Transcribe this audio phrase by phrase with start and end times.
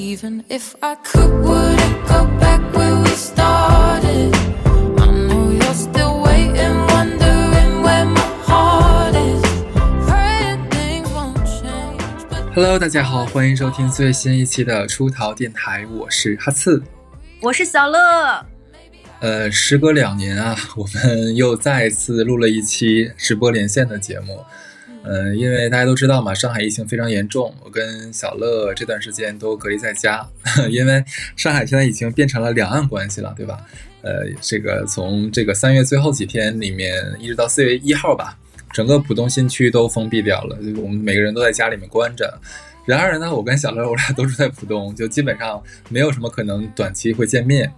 [0.00, 4.34] Even if I could, would it go back where we started?
[4.96, 9.42] I know you're still waiting, wondering where my heart is.
[10.08, 12.00] Praying things won't change,
[12.30, 16.82] but Hello，大家好，欢迎收听最新一期的出逃电台，我是哈刺。
[17.42, 18.46] 我是小乐，
[19.20, 24.42] 呃，时隔两年啊，我们又再次录了一期直播连线的节目。
[25.02, 30.28] 嗯，因为大家都知道嘛，上海疫情非常严重，我跟小乐这段时间都隔离在家，
[30.70, 31.02] 因为
[31.36, 33.58] 上海现在已经变成了两岸关系了，对吧？
[34.02, 38.36] 呃，这个从这个三月最后几天里面，一直到四月一号吧，
[38.72, 42.38] 整个浦东新区都封闭掉了，就是我们每个人都在家里面关着。
[42.86, 47.70] 然而呢，我跟小乐我俩都住在浦东，就基本上没有什么可能短期会见面。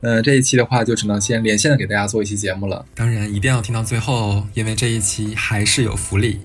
[0.00, 2.84] 那这一期的话，就只能先连线的给大家做一期节目了。
[2.94, 6.40] 当然，一定要听到最后，因为这一期还是有福利。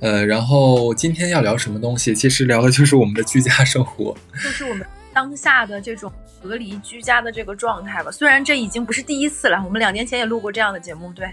[0.00, 2.14] 呃，然后今天要聊什么东西？
[2.14, 4.16] 其实聊的就是我们的居家生活。
[4.34, 8.10] 就是我们当下的这种隔离居家的这个状态吧。
[8.10, 11.26] 虽然这已经不是第一次了，我们两年前也录过这样的节目，对。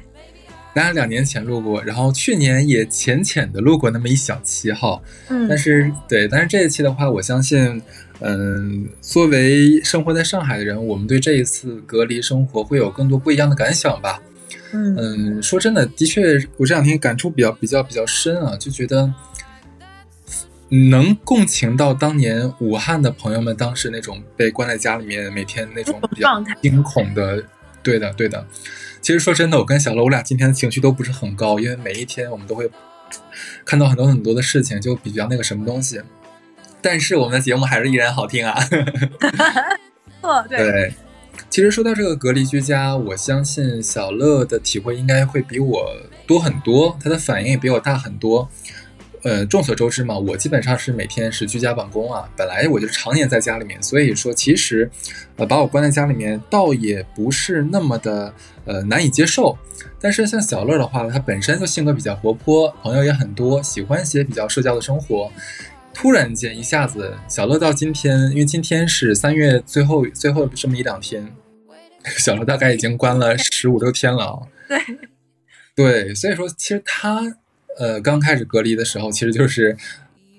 [0.74, 5.00] 当然两年前录过，然后去年也浅浅的录过那么一小期哈。
[5.30, 7.80] 嗯但是对，但是这一期的话，我相信，
[8.22, 14.20] 嗯，作为生活在上海的人，我们对这一次隔离生活会有更多不一样的感想吧。
[14.74, 19.14] 嗯嗯，说真的，的确，我这两天感触比较比较比较深啊，就觉得
[20.90, 27.44] 能共情到当年武汉的朋友们当时那种被关在家里面，每天那种比较惊恐的，
[27.84, 28.46] 对的对的。
[29.00, 32.70] 其实说真的，我跟小乐我俩今天的情绪都不是很高，因为每一天我们都会
[33.64, 36.02] 看到很多很多的事情，就比较那个什么东西。
[36.82, 38.58] 但是我们的节目还是依然好听啊。
[40.24, 40.94] 错，对，对，
[41.50, 45.96] 其实说到这个隔离居家，我相信小乐的体会应该会比我
[46.26, 48.50] 多很多，他的反应也比我大很多。
[49.24, 54.90] 呃，众所周知嘛，我基本上是每天是居家办公啊，本来我就常年在家里面，所以说其实，
[55.38, 58.34] 呃，把我关在家里面倒也不是那么的
[58.66, 59.58] 呃难以接受。
[60.02, 65.32] 但是像小乐的话，他本身就性格比较活泼，朋友也很多，喜欢一些比较社交的生活。
[65.94, 71.34] 突然间一下子，小乐到今天，因为今天是三月最后最后这么一两天，
[72.18, 74.40] 小乐大概已经关了十五六天了啊。
[74.68, 74.80] 对，
[75.76, 77.22] 对，所以说其实他
[77.78, 79.78] 呃刚开始隔离的时候，其实就是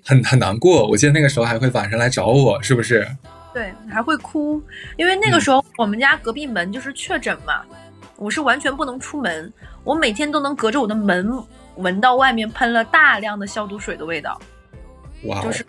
[0.04, 0.86] 很很难过。
[0.88, 3.06] 我记得那个时候还会晚上来找我，是不是？
[3.54, 4.60] 对，还会哭，
[4.96, 7.62] 因为那个时候我们家隔壁门就是确诊嘛，
[8.16, 9.52] 我是完全不能出门，
[9.84, 11.32] 我每天都能隔着我的门
[11.76, 14.40] 闻到外面喷了大量的消毒水的味道。
[15.42, 15.64] 就是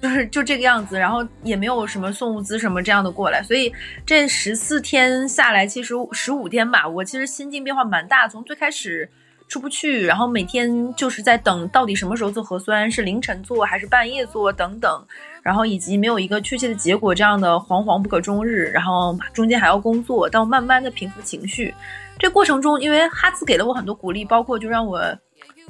[0.00, 3.72] 就是就这个样子，然后也没有什么送物资什么这样的过来，所以
[4.04, 8.28] 这十四天下来，其实十五天吧，我其实心境变化蛮大。
[8.28, 9.08] 从最开始
[9.48, 15.06] 出不去，然后每天就是在等到底什么时候做核酸，是凌晨做还是半夜做等等，
[15.42, 21.74] 然后以及没有一个确切的结果这样的惶惶不可终日，然后中间还要工作，到慢慢的平复情绪。
[22.18, 25.00] 这过程中，因为哈兹给了我很多鼓励，包括就让我。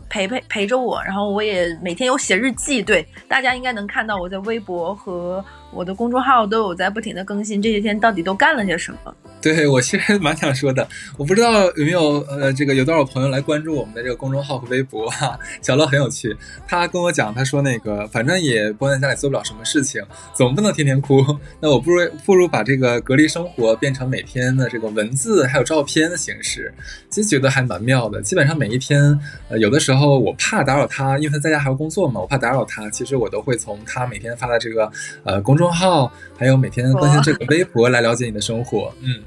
[0.08, 9.14] 陪陪陪着我，然后我也每天有写日记，对大家应该能看到我在微博和我的公众号都有在不停的更新这些天到底都干了些什么。
[9.42, 20.02] 对我其实蛮想说的，我不知道有没有呃这个有多少朋友来关注我们的这个公众号和微博哈、小乐很有趣，他跟我讲，他说那个反正也关在家里做不了什么事情，
[20.34, 21.22] 总不能天天哭，
[21.60, 26.72] 那我不如不如把这个隔离生活变成每天的这个文字还有照片的形式，
[27.08, 28.20] 其实觉得还蛮妙的。
[28.22, 29.16] 基本上每一天，
[29.48, 34.90] 呃有的时候我怕打扰他，因为他在家还要工作嘛，我怕打扰他，其实我都会从他每天发的这个
[35.22, 39.22] 呃公众号，还有每天更新这个微博来了解你的生活，嗯。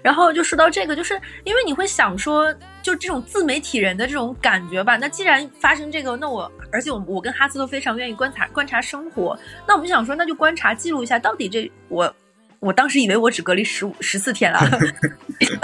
[0.00, 4.96] 然后就说到这个，就是因为你会想说，就这种自媒体人的这种感觉吧。
[4.96, 9.36] 那既然发生这个，那我而且我我跟哈斯都非常愿意观察观察生活，
[9.66, 12.14] 那我们就想说，那就观察记录一下，到底这我
[12.60, 14.60] 我当时以为我只隔离十五十四天啊，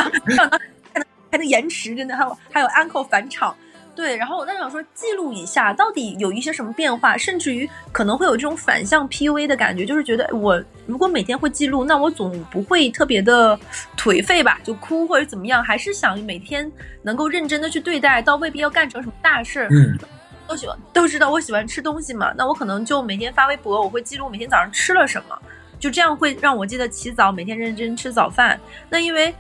[0.91, 3.55] 还能还能延迟，真的还有还有 uncle 返场。
[3.95, 13.59] 对，然后我在想说，记录一下到底有一些什么变化，甚至于可能会有这种反向 PUA 的感觉，就是觉得我如果每天会记录，那我总不会特别的
[13.97, 16.71] 颓废吧，就哭或者怎么样，还是想每天
[17.03, 19.69] 能够认真的去对待，倒未必要干成什么大事儿。
[19.71, 19.99] 嗯，
[20.49, 25.39] 都喜欢都知道我喜欢吃东西嘛，那我可能就每天发微博，我会记录每天早上吃了什么，
[25.79, 28.59] 就这样会让我记得起早，每天认真吃早饭。
[28.89, 29.35] 那因为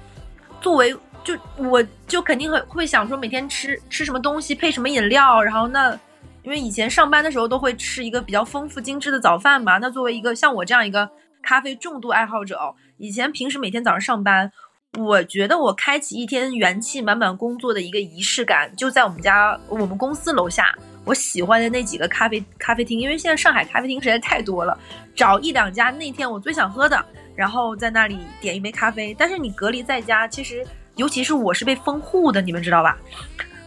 [0.61, 0.94] 作为
[1.25, 5.99] 就我就肯定会会想说每天吃吃什么东西，配什么饮料，然后那
[6.43, 11.09] 因为以前上班的时候都会吃一个比较丰富精致的早饭嘛，那作为一个像我这样一个
[11.43, 14.51] 咖啡重度爱好者哦，以前平时每天早上上班，
[14.99, 20.75] 我觉得我开启一天元气满满工作的一个仪式感，就在我们家我们公司楼下，
[21.05, 24.77] 我喜欢的那几个咖啡咖啡厅，因为现在上海咖啡厅实在太多了，
[25.15, 27.05] 找一两家那天我最想喝的，
[27.37, 29.15] 然后在那里点一杯咖啡。
[29.17, 30.67] 但是你隔离在家，其实
[30.97, 32.99] 尤其是我是被封户的，你们知道吧？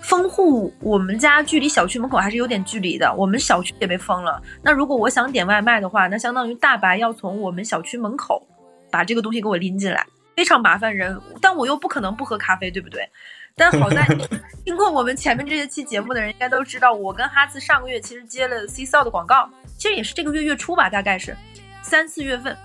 [0.01, 4.39] 封户，我们家距离小区门口还是有点距离的，我们小区也被封了。
[4.61, 8.45] 那如果我想点外卖的话，那相当于大白要从我们小区门口
[8.91, 10.05] 把这个东西给我拎进来，
[10.35, 11.19] 非常麻烦人。
[11.41, 13.09] 但我又不可能不喝咖啡，对不对？
[13.55, 14.05] 但好在
[14.63, 21.35] 听过我们前面这些期节目的人应该都知道，我跟哈茨上个月其实接了 C s o 的广告，其实也是这个月月初吧，大概是
[21.81, 22.55] 三四月份。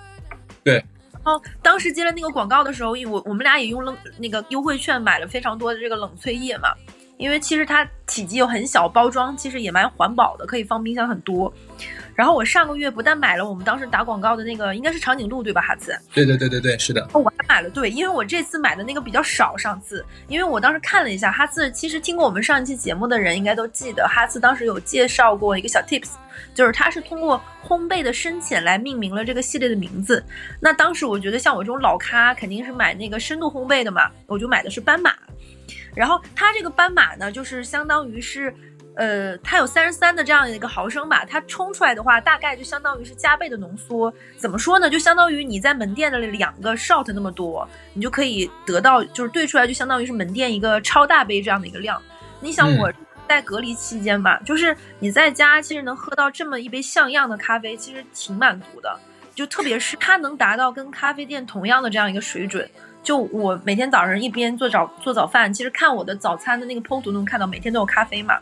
[0.63, 0.85] 对。
[1.25, 6.69] 哦当时接了那个广告的时候，因为我我们俩也用了那个优惠券买了非常多的这个冷萃液嘛。
[7.19, 11.53] 因为其实它体积又很小，包装其实也蛮环保的，可以放冰箱很多。
[12.21, 15.99] 然后我上个月不但买了我们当时打广告的那个，应该是长颈鹿对吧，哈茨？
[16.13, 17.09] 对对对对对，是的。
[17.15, 26.11] 我还买了，对，因为我这次买的那个比较少，上次，因为我当时看了一下，哈茨其实听过我们上一期节目的人应该都记得，哈茨当时有介绍过一个小 tips，
[26.55, 30.23] 就是它是通过烘焙的深浅来命名了这个系列的名字。
[30.61, 35.15] 那当时我觉得像我这种老咖肯定是买那个深度烘焙的嘛，我就买的是斑马。
[35.95, 38.55] 然后它这个斑马呢，就是相当于是，
[38.97, 44.13] 呃，它有三十三的这样的一个毫升吧，它冲出来的话，大概就相当于是加倍的浓缩。
[44.37, 44.91] 怎么说呢？
[44.91, 52.03] 就相当于你在门店的两个 shot 那么多，你就可以得到，就是兑出来就相当于是门店一个超大杯这样的一个量。
[52.41, 52.93] 你想我
[53.29, 58.99] 在隔离期间吧，就是你在家其实能喝到这么一杯像样的咖啡，其实挺满足的。
[59.35, 62.69] 就特别是它能达到跟咖啡店同样的这样一个水准。
[63.03, 68.39] 就我每天早上一边做早做早饭，其实看我的早餐的那个 PO 图能看到每天都有咖啡嘛。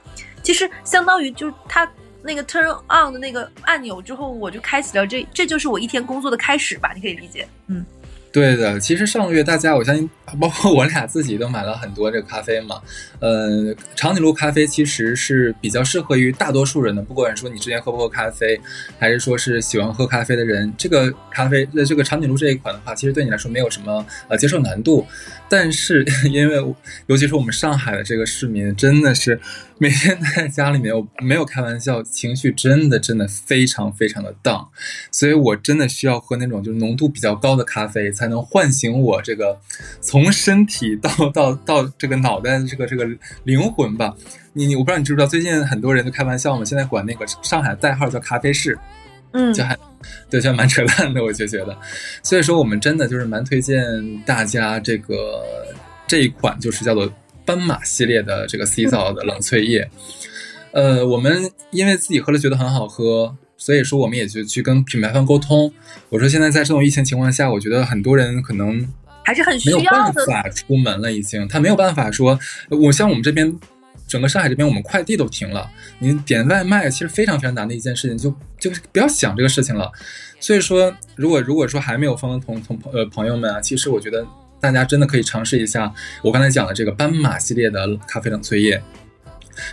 [0.49, 1.87] 其实相当于就是它
[2.23, 7.85] 那个 turn on 的那个按钮之后，我就开启了这这就是我一天工作的开始吧，你可以理解，嗯。
[8.31, 10.09] 对的，其实上个月大家，我相信
[10.39, 12.81] 包括我俩自己都买了很多这个咖啡嘛。
[13.21, 18.59] 呃，长颈鹿咖啡其实是比较适合于大多数人的，不管说你之前喝不喝咖啡，
[18.99, 25.07] 还是说是喜欢喝咖啡的人，这个咖啡的这个长颈鹿这一款的话，其实对你来说没有什么呃接受难度。
[25.49, 26.57] 但是 因为
[27.07, 29.41] 尤其是我们上海的这个市民，真的是。
[29.81, 34.67] 每天在家里面，我没有开玩笑，情绪真的真的非常非常的 down，
[35.13, 39.57] 所以我真的需要喝那种就是浓度比较高的咖啡，才能唤醒我这个
[40.01, 43.09] 从身体到到到这个脑袋这个这个
[43.45, 44.17] 灵魂吧。
[44.55, 48.77] 你你我不知道你知不知道，最近很多人都开玩笑嘛，现在管那个上海代号叫咖啡室，
[49.31, 49.79] 嗯，就还
[50.29, 51.79] 对，就蛮扯淡的，我就觉得。
[52.25, 53.79] 所以说，我们真的就是蛮推荐
[54.27, 55.45] 大家这个
[56.09, 57.09] 这一款，就是叫做。
[57.49, 59.89] 斑马系列的这个 C 皂的冷萃液，
[60.73, 65.73] 呃，我们因为自己喝了觉得很好喝，所以说我们也就去跟品牌方沟通。
[66.11, 68.87] 我说现在在这种疫情情况下，我觉得很多人可能
[69.25, 73.59] 还是很需要的，没有办法出门了，已经他没有办法说，我像我们这边
[74.07, 78.31] 整个上海这边，我们快递都停了，你点外卖其实非常非常难的一件事情，就
[78.61, 79.91] 就不要想这个事情了。
[80.39, 84.27] 所以说，如果如果说还没有封的同同朋呃朋友们啊，其实我觉得。
[84.61, 88.83] 大家真的可以尝试一下我刚才讲的这个斑马系列的咖啡冷萃液，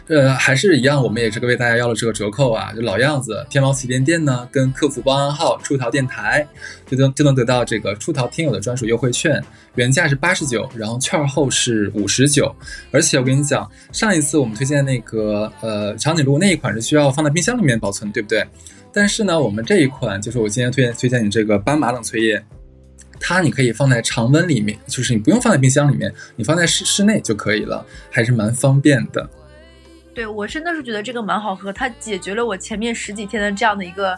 [0.07, 6.47] 呃，还是一样，我们也是为大家要了这个折扣啊，就老样子，天猫旗舰店呢跟客服报暗号“出逃电台”，
[6.89, 9.43] 就能就能得到这个出逃听友的专属优惠券，
[9.75, 12.53] 原价是八十九，然后券后是五十九，
[12.91, 18.45] 而且我跟你讲，上一次我们推荐那个呃长颈鹿那一款是需要放在冰箱里面保存，对不对？
[18.91, 22.43] 但是呢，我们这一款就是我今天推荐推荐你这个斑马冷萃液。
[23.19, 29.29] 它你可以放在常温里面，就是你不用放在冰箱里面，你放在室室内就可以了，还是蛮方便的。
[30.13, 34.17] 对我真的是觉得这个蛮好喝，它解决了我前面十几天的这样的一个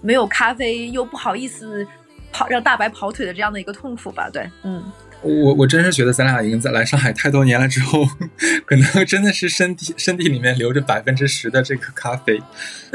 [0.00, 1.86] 没有咖啡又不好意思
[2.32, 4.28] 跑让大白跑腿的这样的一个痛苦吧。
[4.28, 4.82] 对，嗯，
[5.22, 8.04] 我我真是觉得咱俩已经在来上海太多年了之后，
[8.64, 12.42] 可能真的是身体身体里面留着百分之十的这个咖啡，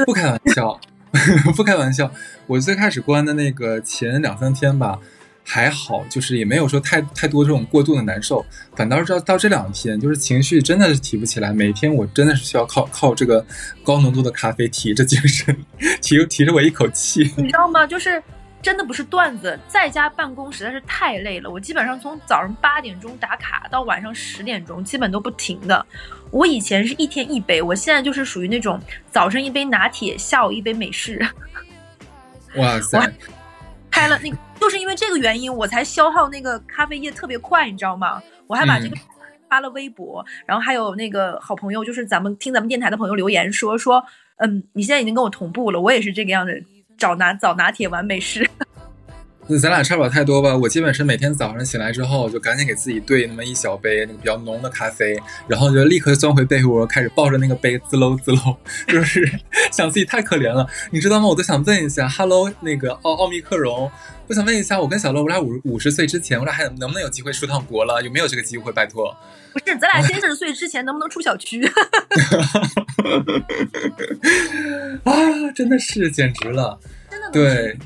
[0.04, 0.78] 不开玩笑，
[1.56, 2.12] 不开玩笑。
[2.46, 4.98] 我最开始关的那个前两三天吧。
[5.44, 8.44] 还好，就是也没有说太太多这种过度的难受，
[8.76, 11.52] 反倒是到到这两天，就是情绪真的是提不起来。
[11.52, 13.44] 每天我真的是需要靠靠这个
[13.84, 15.56] 高浓度的咖啡提着精神，
[16.00, 17.22] 提提着我一口气。
[17.36, 17.86] 你知道吗？
[17.86, 18.22] 就是
[18.62, 21.50] 真的不是段子，在家办公实在是太累了。
[21.50, 25.84] 我基本上从早上八点钟打卡到晚上十点钟，基本都不停的。
[26.30, 28.80] 我以前是一天一杯，我现在就是属于那种
[29.10, 31.20] 早上一杯拿铁，下午一杯美式。
[32.54, 33.12] 哇塞！
[33.92, 34.36] 开了那个。
[34.58, 38.22] 就是因为这个原因，我才消耗那个咖啡液特别快，你知道吗？
[38.46, 38.96] 我还把这个
[39.50, 44.04] 发了微博，然后还有那个好朋友，就是咱们听咱们电台的朋友留言说说，
[44.36, 46.64] 嗯，你现在已经跟我同步了，我也是这个样子，
[46.96, 48.48] 早拿早拿铁完美式。
[49.48, 50.56] 那咱俩差不了太多吧？
[50.56, 58.56] 我基本是每天早上醒来之后，就赶紧给自己兑那么一小杯那个比较浓的咖啡，然后就立刻钻回被窝，开始抱着那个杯滋喽滋喽，
[58.86, 59.28] 就是
[59.72, 61.26] 想自己太可怜了，你知道吗？
[61.26, 63.90] 我都想问一下，Hello，那个奥奥密克戎，
[64.28, 68.00] 我想问一下，我跟小乐，我俩五五十岁之前，我俩还能不能有机会出趟国了？
[68.02, 68.70] 有没有这个机会？
[68.72, 69.14] 拜托。
[69.52, 71.66] 不是，咱俩先四十岁之前能不能出小区？
[75.04, 75.12] 啊，
[75.54, 76.78] 真的是简直了，
[77.10, 77.76] 真的能对。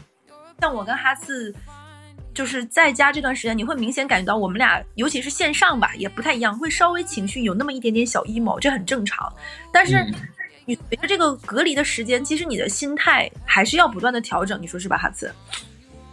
[0.60, 1.54] 像我跟哈次，
[2.32, 9.32] 就是在家这段时间，你会明显感觉到我们俩，尤其是线上吧，也不太一样，会稍微情绪有那么一点点小 emo，这很正常。
[9.72, 10.14] 但是嗯
[10.64, 15.30] 你随着这个隔离的时间，其实你的心态还是要不断的调整，你说是吧，哈次？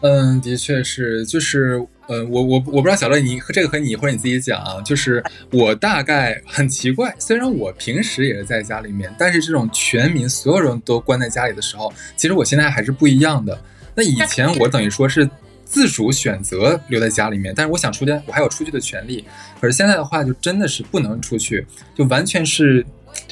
[0.01, 13.57] 嗯，的确是，就是，呃，我我我不知道小乐你和这个和你或者你自己讲啊，就是我大概很奇怪，虽然我平时也是在家里面，但是这种全民所有人都关在家里的时候，其实我现在还是不一样的。
[13.95, 15.29] 那以前我等于说是
[15.65, 19.23] 自主选择留在家里面，但是我想出去，我还有出去的权利。
[19.59, 22.85] 可是现在的话，就真的是不能出去，就完全是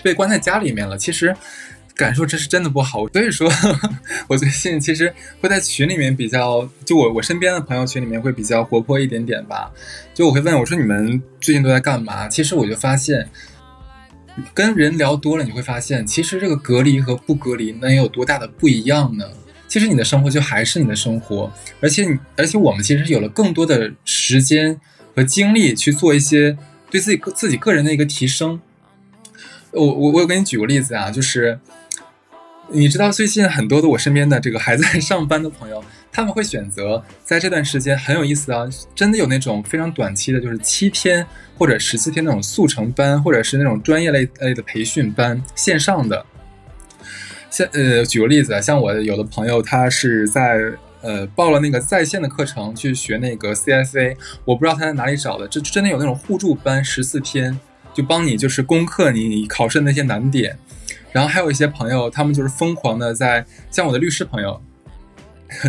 [0.04, 0.98] 被关在家里面了。
[0.98, 1.36] 其实。
[1.94, 3.52] 感受这是真的不好，所以说，
[4.28, 9.70] 我最近其实会在群里面比较，就我我身边的朋友群里面会比较活泼一点点吧。
[10.14, 12.28] 就我会问我说你们最近都在干嘛？
[12.28, 13.30] 其实我就发现，
[14.54, 19.30] 跟人聊多了，你会发现，其实这个隔离和不隔离能有多大的不一样呢？
[19.72, 21.50] 其实你的生活就还是你的生活，
[21.80, 24.78] 而且你而且我们其实有了更多的时间
[25.16, 26.58] 和精力去做一些
[26.90, 28.60] 对自己个自己个人的一个提升。
[29.72, 31.58] 我我我有给你举个例子啊，就是
[32.68, 41.26] 你知道最近很多的我身边的这个还在上班的朋友，他们会选择在这段时间很有意思啊，真的有那种非常短期的，就是七天
[41.58, 46.26] 或者十四天那种速成班，或者是那种专业类类的培训班，线上的。
[47.52, 50.58] 像呃，举个例子啊，像我有的朋友他是在
[51.02, 54.16] 呃报了那个在线的课程去学那个 CSA
[54.46, 57.60] 我不知道他在哪里找的，这真的有那种互助班，十四天
[57.94, 60.58] 就帮你就是攻克你你考试的那些难点。
[61.12, 64.62] 然后还有一些朋友，他们就是疯狂的在，像我的律师朋友，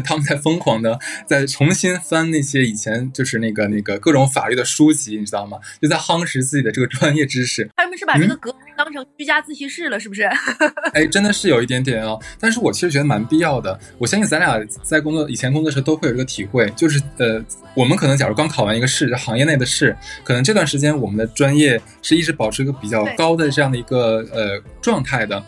[0.04, 5.58] 他们在疯狂的在重新翻那些以前就是那个那个各种法律的书籍，你知道吗？
[5.80, 7.68] 就在夯实自己的这个专业知识。
[7.76, 10.22] 他们是把这个隔离当成居家自习室了，是不是？
[10.94, 13.78] 哎，真的是有一点点哦，但是我其实觉得蛮必要的。
[13.98, 17.42] 我相信咱俩在工作以前工作时都会有这个体会，就是呃，
[17.74, 25.42] 我们可能假如刚考完一个试，就行业内的试，可能这段时间我们的专业是一直保持一个比较高的这样的一个呃状态的。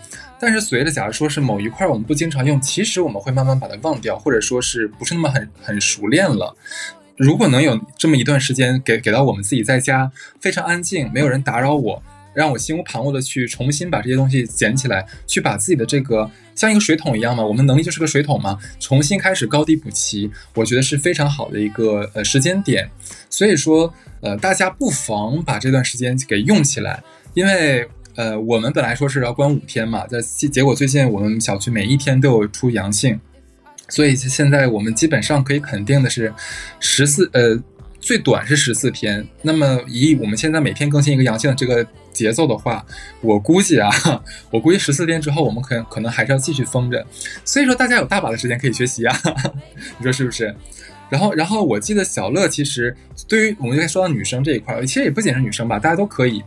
[0.44, 6.54] 但是随着假如说是某一块我们不经常用，其实我们会慢慢把它忘掉，或者说是不是那么很很熟练了。
[7.16, 12.02] 如果能有这么一段时间给给到我们自己在家非常安静，没有人打扰我，
[12.34, 22.90] 让我心无旁骛的去重新把这些东西捡起来，去把自己的这个像一个水桶一样嘛，我们能力就是个水桶嘛，重新开始高低补齐，我觉得是非常好的一个呃时间点。
[23.30, 27.88] 所以说呃，大家不妨把这段时间给用起来，因为。
[28.16, 33.18] 呃，我们本来说是要关五天嘛，在结果最近我们小区每一天都有出阳性，
[33.88, 36.32] 所以现在我们基本上可以肯定的是，
[36.78, 37.60] 十四呃
[38.00, 39.26] 最短是十四天。
[39.42, 42.86] 那么以我们现在每天更新一个阳性的这个节奏的话，
[43.20, 43.90] 我估计啊，
[44.50, 47.04] 我估计十四天之后我们可可能还是要继续封着。
[47.44, 49.16] 所以说大家有大把的时间可以学习啊，
[49.98, 50.54] 你说是不是？
[51.10, 52.96] 然后，然后我记得小乐其实
[53.28, 56.42] 对于我们刚才说到女生这一块，其实也不仅是女生吧，大家都可以。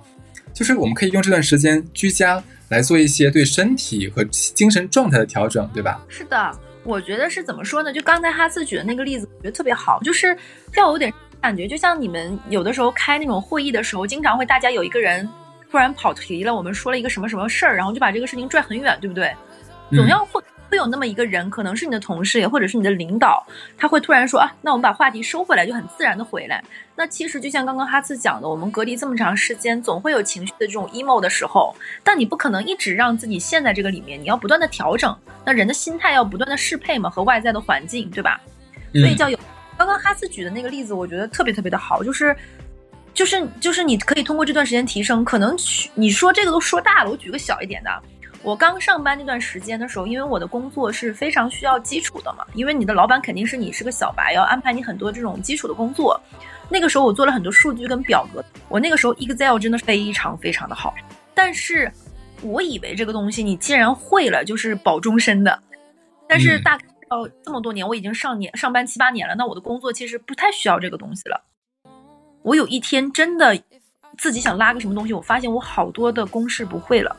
[0.58, 6.04] 就是我们可以用这段时间居家来做一些对身体和精神状态的调整，对吧？
[6.10, 7.94] 是的，我觉得是怎么说呢？
[7.94, 10.36] 就刚才哈斯举的那个例子，我觉得特别好，就是
[10.76, 15.30] 要有点感觉，就像你们有的时候开那种会议的时候，经常会大家有一个人
[15.70, 19.32] 突然跑题了，我们说了一个什么什么事儿，然后就把这个事情拽很远，对不对？
[19.92, 20.42] 总要会。
[20.70, 23.46] 会有那么一个人，可能是你的同事，也或者是你的领导，
[23.78, 26.64] 他会突然说啊，那我们把话题收回来，就很自然的回来。
[26.96, 35.16] 那其实就像刚刚哈次讲的，我们隔离这么长时间，总会有情绪的这种 emo 的时候，但你不可能一直让自己陷在这个里面，你要不断的调整。
[35.46, 38.40] 那人的心态要不断的适配嘛，和外在的环境，对吧？
[38.94, 39.38] 所以叫有。
[39.78, 42.36] 刚刚哈次举的那个例子，我觉得特别特别的好，就是
[43.14, 45.56] 就是就是你可以通过这段时间提升，可能
[45.94, 47.92] 你说这个都说大了，我举个小一点的。
[48.48, 56.18] 我刚上班那段时间的时候，因为我的工作是非常需要基础的嘛，因为你的老板肯定是你是个小白，要安排你很多这种基础的工作。
[56.70, 60.96] 那个时候我做了很多数据跟表格，我那个时候 Excel 真的非常非常的好。
[61.34, 61.92] 但是
[62.42, 65.62] 我以为这个东西你既然会了，就是保终身的。
[66.26, 71.44] 但是大概到这么多年，我已经上年上班七八年了，那我的工作其实不太需要这个东西了。
[72.44, 73.62] 我有一天真的
[74.18, 77.14] 自己想拉个什么东西，我发现我好多的公式不会了。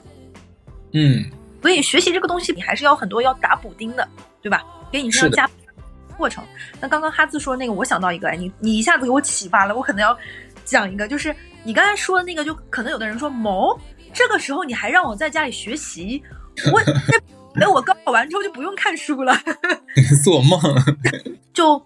[0.92, 1.25] 嗯，
[1.62, 4.07] 所以学习这个东西，你还是要很多要打补丁的，
[4.42, 4.64] 对吧？
[4.90, 5.50] 给你身上加。
[6.16, 6.42] 过程。
[6.80, 10.18] 那刚刚哈兹说那个，我想到一个，你你一下子给我启发了，我可能要
[10.64, 13.78] 讲一个，就是你刚才说的那个，就可能有的人说，某
[14.12, 16.21] 这个时候你还让我在家里学习，
[16.73, 16.83] 我
[17.54, 19.33] 那我高考完之后就不用看书了，
[20.25, 20.61] 做梦。
[21.54, 21.80] 就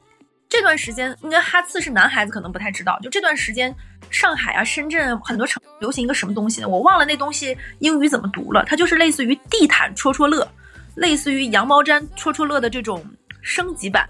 [0.52, 2.98] 这段时间，应该哈次是男孩子，可能不太知道。
[3.00, 3.74] 就这段时间，
[4.10, 6.68] 上海啊、深圳很多城流行一个什么东西呢？
[6.68, 8.62] 我忘了那东西英语怎么读了。
[8.66, 10.46] 它就是类似于地毯戳戳乐，
[10.94, 13.02] 类似于羊毛毡戳戳乐的这种
[13.40, 14.06] 升级版。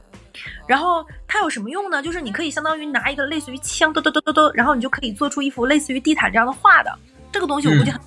[0.66, 2.02] 然后它有什么用呢？
[2.02, 6.92] 就是你可以相当于拿一个类似于枪，嘚嘚嘚嘚嘚，然后你就可以做出一幅类似于地毯这样的画的。
[7.30, 8.00] 这个东西我估计很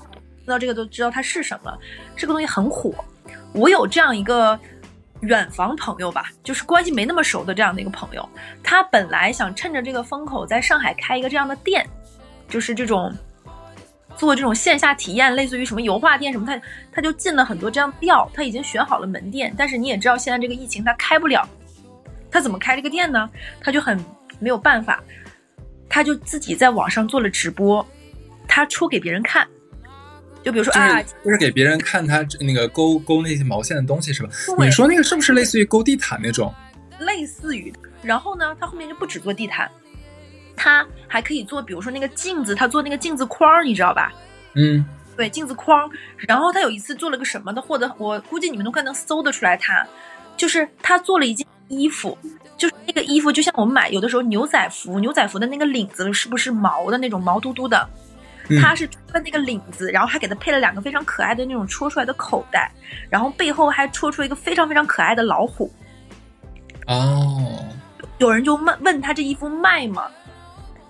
[0.44, 1.74] 知道这个都知道它是什么。
[2.18, 2.94] 这个东西很火。
[3.54, 4.60] 我有这样一个。
[5.27, 8.27] 远房朋友吧，就是关系没那么熟的这样的一个朋友，
[8.63, 11.86] 他本来想趁着这个风口在上海开一个这样的店，
[12.48, 13.13] 就是这种
[14.15, 21.48] 做这种线下体验，类似于什么油画店什么，他他就进了很多这样调，他已经选好了门店，但是你也知道现在这个疫情他开不了，
[22.32, 23.29] 他怎么开这个店呢？
[23.62, 23.98] 他就很
[24.39, 25.03] 没有办法，
[25.89, 27.86] 他就自己在网上做了直播，
[28.48, 29.48] 他出给别人看。
[30.46, 34.30] 就比如说啊，就是给别人看他那个勾勾那些毛线的东西是吧？
[34.60, 36.54] 你说那个是不是类似于勾地毯那种？
[37.00, 37.74] 类似于。
[38.04, 39.68] 然后呢，他后面就不止做地毯，
[40.56, 44.14] 他还可以做，比如说那个镜子，他做那个镜子框，你知道吧？
[44.54, 44.86] 嗯，
[45.18, 45.90] 对，镜子框。
[46.16, 49.84] 然后他有一次做了个什么的，获得我估计你们都快能搜得出来，他
[50.38, 52.16] 就是他做了一件衣服，
[52.56, 57.90] 就是那个衣服就像我们买有的时候牛仔服，牛仔服的那个领子是不是毛的那种毛嘟嘟的？
[58.62, 62.72] 它是穿那个领子，然后还给他配了两个非常可爱的那种戳出来的口袋，
[63.10, 65.72] 然后背后还戳出一个非常非常可爱的老虎。
[66.88, 67.66] 哦，
[68.20, 70.04] 有人就问问他这衣服卖吗？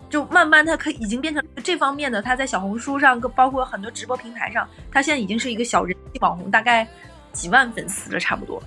[0.10, 6.88] 就慢慢他可已经变成这方面的，他在小红书上，包括很多直播平台上，他现在已经是一个小人气网红，大概
[7.34, 8.62] 几万粉丝了，差不多。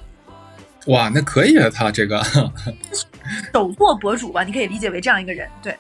[0.87, 2.23] 哇，那可以啊，他这个
[3.53, 5.77] 手作博主吧，你可以理解为这样一个人，对。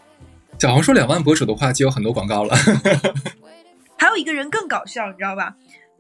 [0.58, 2.56] 小红书两万博主的话，就有很多广告了。
[3.96, 5.54] 还有一个人更搞笑，你知道吧？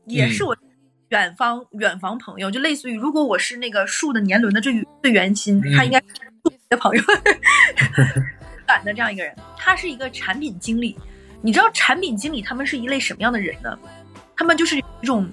[0.06, 0.56] 也是我
[1.10, 6.06] 远方远房朋友，就类似于如果我是那个树的年轮的最最圆心，他应该是
[6.42, 7.02] 树的朋友，
[8.66, 9.32] 短的这样一个人。
[9.56, 10.96] 他是一个产品经理，
[11.40, 13.78] 你知道产品经理他们是一类什么样的人呢？
[14.36, 15.28] 他们就是一种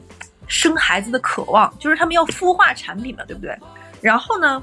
[0.47, 3.58] 生孩子的渴望，就是他们要孵化产品嘛，对不对？
[4.02, 4.62] 然后呢？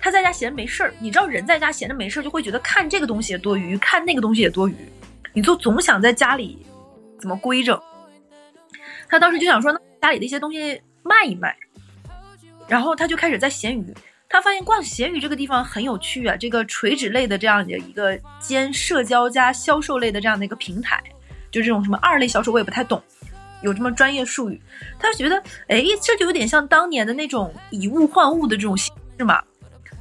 [0.00, 4.74] 他在家闲着没事儿，你知道人在家闲着没事儿就会觉得看这个东西也多余，看那个东西也多余，
[5.32, 6.64] 你就总想在家里
[7.20, 7.80] 怎么规整。
[9.08, 11.56] 他当时就想说，那家里的一些东西卖一卖，
[12.68, 13.94] 然后他就开始在闲鱼，
[14.28, 21.02] 他发现逛闲鱼这个地方很有趣啊，这个垂直类的这样的一个兼社交加销售类的这样的一个平台，
[21.50, 23.02] 就这种什么二类销售我也不太懂，
[23.62, 24.60] 有这么专业术语，
[24.98, 25.36] 他觉得，
[25.68, 29.42] 哎，这就有点像当年的那种以物换物的这种形式嘛。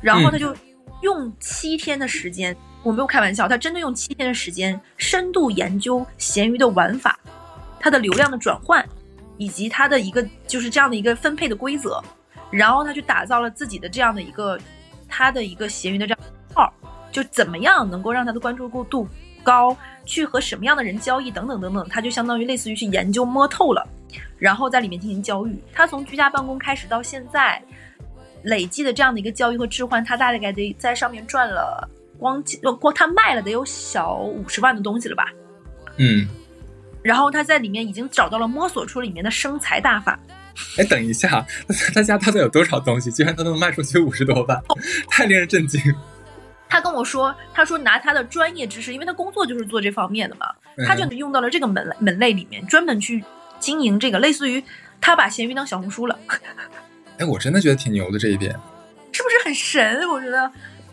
[0.05, 0.55] 然后他就
[1.01, 7.19] 用七天的时间，我没有开玩笑，他真的用七天的时间深度研究闲鱼的玩法，
[7.79, 8.87] 它的流量的转换，
[9.37, 11.99] 以及它的一个就是这样的一个分配的规则，
[12.51, 14.59] 然后他去打造了自己的这样的一个
[15.09, 16.19] 他的一个闲鱼的这样
[16.53, 16.71] 号，
[17.11, 19.07] 就怎么样能够让他的关注度
[19.41, 23.83] 高，去和什么样的人交易等等等等，他就相当于类似于去研究摸透了，
[24.37, 25.59] 然后在里面进行交易。
[25.73, 27.59] 他从居家办公开始到现在。
[28.45, 32.41] 累计的这样的一个交易和置换，他大概得在上面赚了光
[32.79, 35.25] 光他卖了得有小五十万的东西了吧？
[35.97, 36.27] 嗯，
[37.03, 40.19] 然后他在里面已经找到了摸索出里面的生财大法。
[40.77, 41.45] 哎，等一下，
[41.93, 43.11] 他家到底有多少东西？
[43.11, 44.61] 居然他能卖出去五十多万，
[45.09, 45.81] 太令人震惊！
[46.69, 50.47] 他跟我说，他说拿他的专业知识，因为他工作就是做这方面的嘛，
[50.87, 53.23] 他就用到了这个门门类里面，专门去
[53.59, 54.63] 经营这个，类似于
[55.01, 56.17] 他把闲鱼当小红书了。
[57.17, 58.51] 哎，我真的觉得挺牛的这一点，
[59.11, 60.07] 是不是很神？
[60.09, 60.51] 我觉得，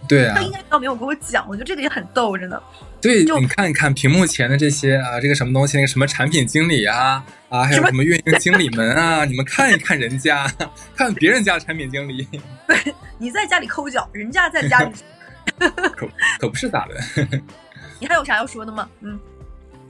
[0.08, 2.62] 对啊，他应该倒没有跟我讲，我觉得这个也很逗，真的。
[3.00, 10.46] 对，你看一看屏幕前的这些啊，这个什么东西，那个什么产品经理啊，啊，还有什么运营经理们啊，你们看一看人家，
[10.94, 12.28] 看别人家的产品经理。
[12.68, 14.92] 对，你在家里抠脚，人家在家里，
[15.96, 16.08] 可
[16.38, 16.94] 可不是咋的。
[17.98, 18.88] 你还有啥要说的吗？
[19.00, 19.18] 嗯。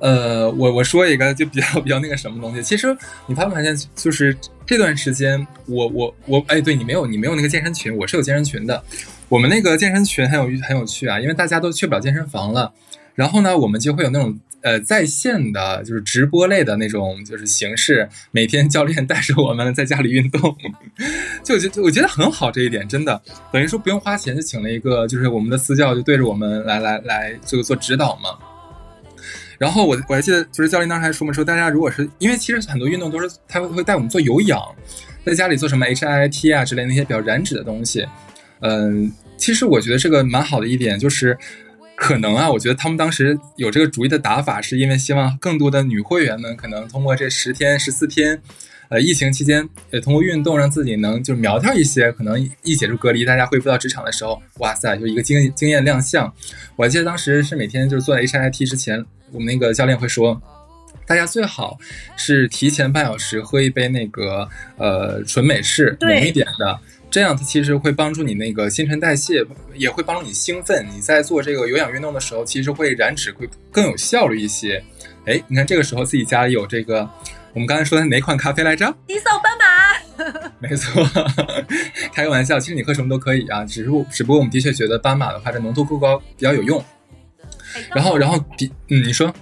[0.03, 2.95] 呃，我我说一个就比较 比较那个什么东西，其实
[3.27, 4.37] 你发没发现，就是
[4.67, 8.83] 这段时间，我我我，哎，对你没有你没有那个健身群，我是有健身群的。
[9.29, 12.73] 我们那个健身群很有很有趣啊，因为大家都去不了健身房了，
[13.15, 20.57] 然后呢，我们就会有那种呃在线的，就是直播类的那种就是形式，每天教练带着我们在家里运动，
[21.45, 28.31] 就就我觉得很好这一点，真的等于说不用花钱就请了一个就是我们的私教，就对着我们来来来这个做指导嘛。
[29.63, 34.61] 然后我我还记得，就是教练当时还说嘛，说大家如果是因为其实很多运动都是他会带我们做有氧，
[35.25, 38.05] 在家里做什么 HIIT 啊之类那些比较燃脂的东西，
[38.59, 41.39] 嗯，其实我觉得这个蛮好的一点就是。
[41.95, 48.43] 可能啊，我觉得他们当时有这个主意的打法，是因为希望更多的女会员们可能通过这十天、十四天，
[48.89, 52.11] 呃，疫情期间，也通过运动让自己能就苗条一些。
[52.11, 56.25] 可能一解除隔离，大家恢复到职场的时候，哇塞，就一个经经验亮相。
[56.75, 60.41] 我还记得当时是每天就是做 H I I T 之前，我们那个教练会说，
[61.07, 61.79] 大家最好
[62.17, 66.79] 是提前半小时喝一杯那个呃纯美式浓一点的。
[67.11, 70.87] 这样它其实会帮助你那个新陈代谢，也会帮助你兴奋。
[70.95, 74.83] 你在做这个有氧运动的时候，其实会燃脂会更有效率一些。
[75.27, 77.07] 哎，你看这个时候自己家里有这个，
[77.53, 78.87] 我们刚才说的哪款咖啡来着？
[79.07, 81.07] 迪扫斑马， 没错，
[82.15, 86.83] 开个玩笑，其实你喝什么都可以啊，只是只不过我们的确觉得斑马的话，这浓度够高，比较有用。
[87.75, 89.33] 哎然后，然后比嗯，你说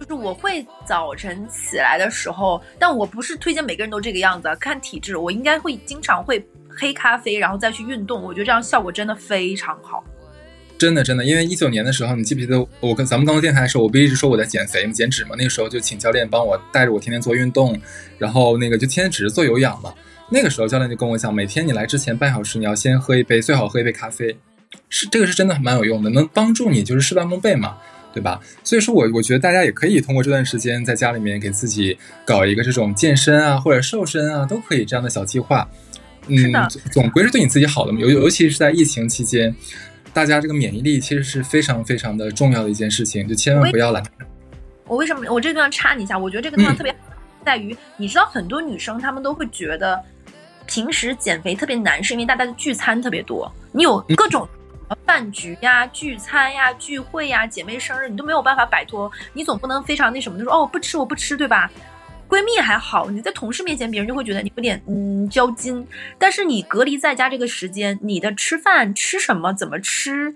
[0.00, 10.04] 就是我会早晨起来的时候，但我不是推荐每个人都这个样子啊，看体质，我应该会经常会黑咖啡，然后再去运动，我觉得这样效果真的非常好。
[10.78, 15.34] 真的真的，因为一九年的时候，你记不记得我跟咱们刚做电台的时候，我不一直说我在减肥嘛、减脂嘛？
[15.36, 17.76] 那个时候就请教练帮我带着我天天做运动，
[18.16, 19.92] 然后那个就天天只是做有氧嘛。
[20.30, 24.38] 那个时候教练就跟我讲，每天你来之前半小时，你要先喝一杯，最好喝一杯咖啡，
[24.88, 27.76] 是这个是真的蛮有用的，能帮助你就是事半功倍嘛。
[28.10, 28.40] 对吧？
[28.64, 35.68] 所以说我我觉得大家也可以通过这段时间在家里面给自己搞一个这种健身啊或者瘦身啊，都可以这样的小计划。
[36.26, 38.00] 嗯，总总归是对你自己好的嘛。
[38.00, 39.54] 尤尤其是在疫情期间，
[40.12, 44.02] 大家这个免疫力其实是非常非常的重要的一件事情，就千万不要懒。
[44.86, 46.18] 我为什么我这个地方插你一下？
[46.18, 46.98] 我觉得这个地方嗯特别好
[47.44, 50.02] 在于，你知道很多女生她们都会觉得
[50.66, 54.48] 平时减肥特别难，是因为大家的聚餐特别多，你有各种。
[55.04, 59.10] 饭局呀、聚餐呀、聚会呀、姐妹生日，你都没有办法摆脱。
[59.32, 61.70] 你总不能非常那什么，就说哦，不吃，我不吃，对吧？
[62.28, 65.86] 闺蜜还好，你在同事面前，别人就会觉得你有点嗯交金。
[66.18, 70.34] 但是你隔离在家这个时间，你的吃饭吃什么、怎么吃，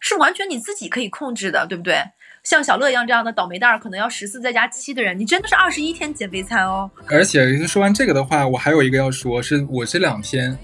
[0.00, 2.02] 是完全你自己可以控制的，对不对？
[2.42, 6.90] 像小乐一样这样的倒霉蛋儿，可能要十四再加七的人，你真的是二十一天减肥餐哦。
[7.08, 10.58] 而且说完这个的话，我还有一个要说，是我这两天，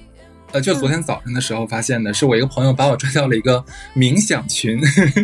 [0.55, 3.65] 呃，就昨天早晨的时候发现的，是我一个朋友把我拽到了一个
[3.97, 4.81] 冥想群，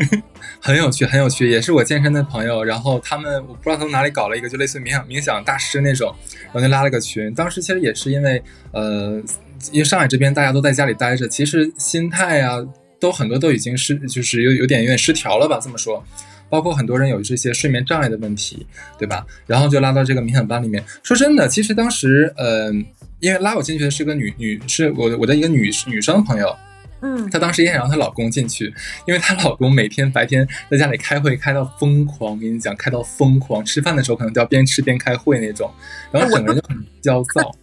[0.61, 2.64] 很有趣，很有趣，也是我健身的朋友。
[2.64, 6.12] 然后他们我不知道从哪里搞了一个，就类似冥想冥想大师那种，
[6.47, 7.33] 然后就拉了个群。
[7.33, 9.23] 当时其实也是因为，呃，
[9.71, 12.59] 因为上海这边大家都在家里待着，其实心态啊，
[12.99, 16.05] 都很多都已经失，就是有有点有点失调了吧，这么说。
[16.51, 18.67] 包括很多人有这些睡眠障碍的问题，
[18.99, 19.25] 对吧？
[19.47, 20.85] 然后就拉到这个冥想班里面。
[21.03, 22.85] 说真的，其实当时，嗯、
[23.21, 26.55] 因为拉我进去的是个女女，是我的我的一个女女生朋友，
[27.03, 28.75] 嗯，她当时也想让她老公进去，
[29.07, 35.73] 因为她老公每天白天在家里开会开到疯狂，我跟你讲开到疯狂，吃饭的时候可能都要边吃边开会那种，
[36.11, 37.55] 然后整个人就很焦躁。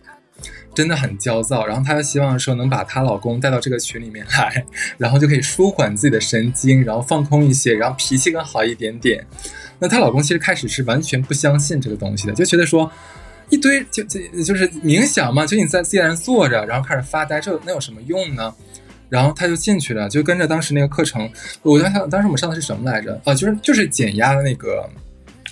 [0.78, 4.64] 真的很焦躁，然后她就希望说能把她老公带到这个群里面来，
[5.00, 9.26] 然后就可以舒缓自己的神经，然后放空一些，然后脾气更好一点点。
[9.80, 12.92] 那她老公其实开始是完全不相信这个东西的，就觉得说
[13.50, 18.54] 一堆就就就是冥想嘛，就你在自然坐着，然后开始发呆，这那有什么用呢？
[19.10, 21.28] 然后他就进去了，就跟着当时那个课程，
[21.64, 23.20] 我在想当时我们上的是什么来着？
[23.26, 24.88] 啊，就是就是减压的那个。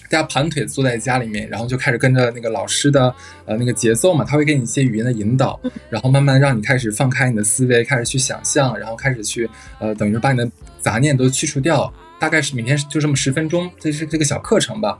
[0.09, 3.13] 大家盘腿坐在家里面，然后就开始跟着那个老师的
[3.45, 11.91] 呃那个节奏嘛，他会给你一些语音的引导， 然后慢慢让你开始放开你的思维，开始去想象，然后开始去呃等于是把你的杂念都去除掉。
[12.17, 14.97] 大概是每天就这么十分钟，这是这个小课程吧。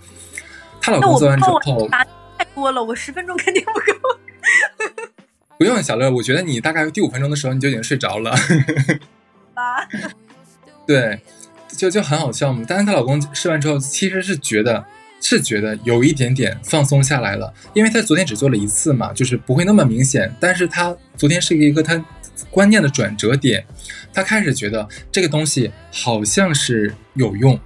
[0.82, 2.06] 她老公做完之后，答
[2.38, 4.20] 太多了，我十分钟肯定不够
[5.58, 8.36] 不用小乐，我觉得你大概第五分钟的时候你就已经睡着了。
[9.56, 9.88] 吧。
[10.86, 11.20] 对，
[11.70, 12.66] 就就很好笑嘛。
[12.68, 14.86] 但是她老公试完之后，其实是觉得
[15.28, 20.32] 是觉得有一点点放松下来了，因为他昨天只做了一次嘛，就是不会那么明显。
[20.40, 22.06] 但是他昨天是一个他
[22.52, 23.66] 观念的转折点，
[24.14, 27.60] 他开始觉得这个东西好像是有用。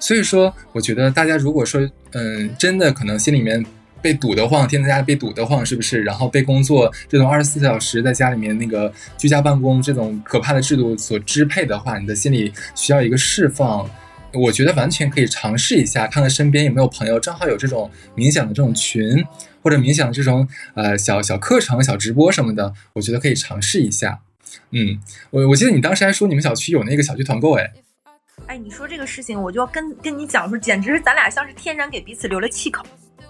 [0.00, 3.64] 所以说，我觉得大家如果说，嗯，真的可能心里面
[4.02, 6.02] 被堵得慌，天天在家被堵得慌，是不是？
[6.02, 13.88] 然后被工作这种二十四小时在家里面那个居家办公这种可怕的制度所支配的话，你的心里需要一个释放。
[14.32, 19.24] 我觉得完全可以尝试一下，看看身边有没有朋友正好有这种冥想的这种群，
[19.62, 24.20] 或者冥想这种呃小小课程、小直播什么的，我觉得可以尝试一下。
[24.70, 27.72] 嗯，我我记得你当时还说你们小区有那个小区团购，哎，
[28.46, 32.84] 哎，你说这个事情，我就要跟跟你讲说，简直是咱俩像是天然给彼此留了气口。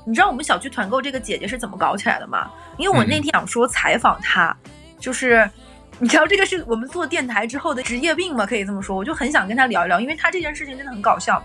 [0.06, 2.50] 你知道我们小区团购这个姐姐是怎么搞起来的吗？
[2.78, 4.56] 因为我那天想说采访她，
[4.98, 5.48] 就是
[6.02, 8.96] 你知道这个是我们做电台之后的职业病吗，可以这么说。
[8.96, 11.42] 我就很想跟他聊一聊，因为他这件事情真的很搞笑。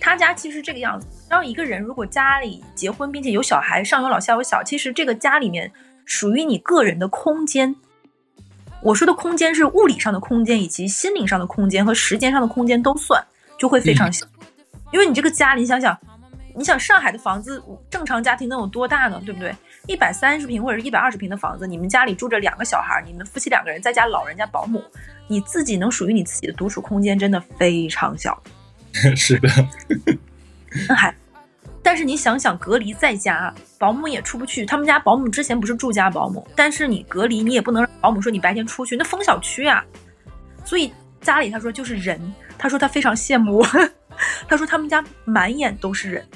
[0.00, 5.72] 他家其实这个样子，让一个人如果家里结婚并且有小孩，上有老下有小，其实这个家里面
[6.04, 7.74] 属于你个人的空间。
[8.80, 13.20] 我说的空间是物理上的空间，以及心灵上的空间和时间上的空间都算，
[13.58, 14.24] 就会非常小。
[14.92, 15.98] 因为你这个家，你想想，
[16.54, 19.20] 你想上海的房子，正常家庭能有多大呢？
[19.24, 19.52] 对不对？
[19.86, 24.82] 一百三十平或者是一百二十平的房子，你们家里住着两个小孩，你们夫妻两个人再加老人家保姆，
[25.28, 28.40] 你自己能属于你自己的独处空间真的非常小。
[29.14, 29.48] 是的，
[30.88, 31.14] 那还，
[31.82, 34.64] 但是你想想，隔离在家，保姆也出不去。
[34.64, 39.84] 他们家保姆之前不是住家保姆，但是你隔离，你也不能让保姆说你白天出去，那封小区啊。
[40.64, 42.20] 所以家里他说就是人，
[42.58, 43.66] 他说他非常羡慕我，
[44.48, 46.26] 他说他们家满眼都是人，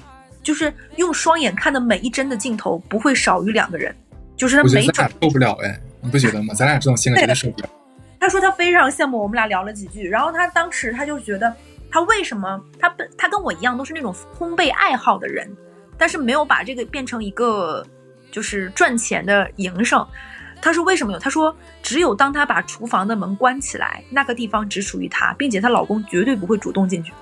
[0.42, 3.94] 就是用双眼看的每一帧的镜头不会少于两个人，
[4.36, 6.54] 就是他每咱俩受不了哎，你不觉得吗？
[6.54, 7.68] 咱俩这种性格绝对受不了。
[8.18, 11.54] 他说他非常羡慕我们俩聊了几句，然后他当时他就觉得
[11.90, 15.50] 他为什么他本他跟我一样都是那种烘焙爱好的人，
[15.96, 17.84] 但是没有把这个变成一个
[18.30, 20.06] 就是赚钱的营生。
[20.62, 21.18] 他说为什么有？
[21.18, 27.14] 他说只有当他把厨房的门关起来，那个地方只属于他，并且她老公绝对不会主动进去。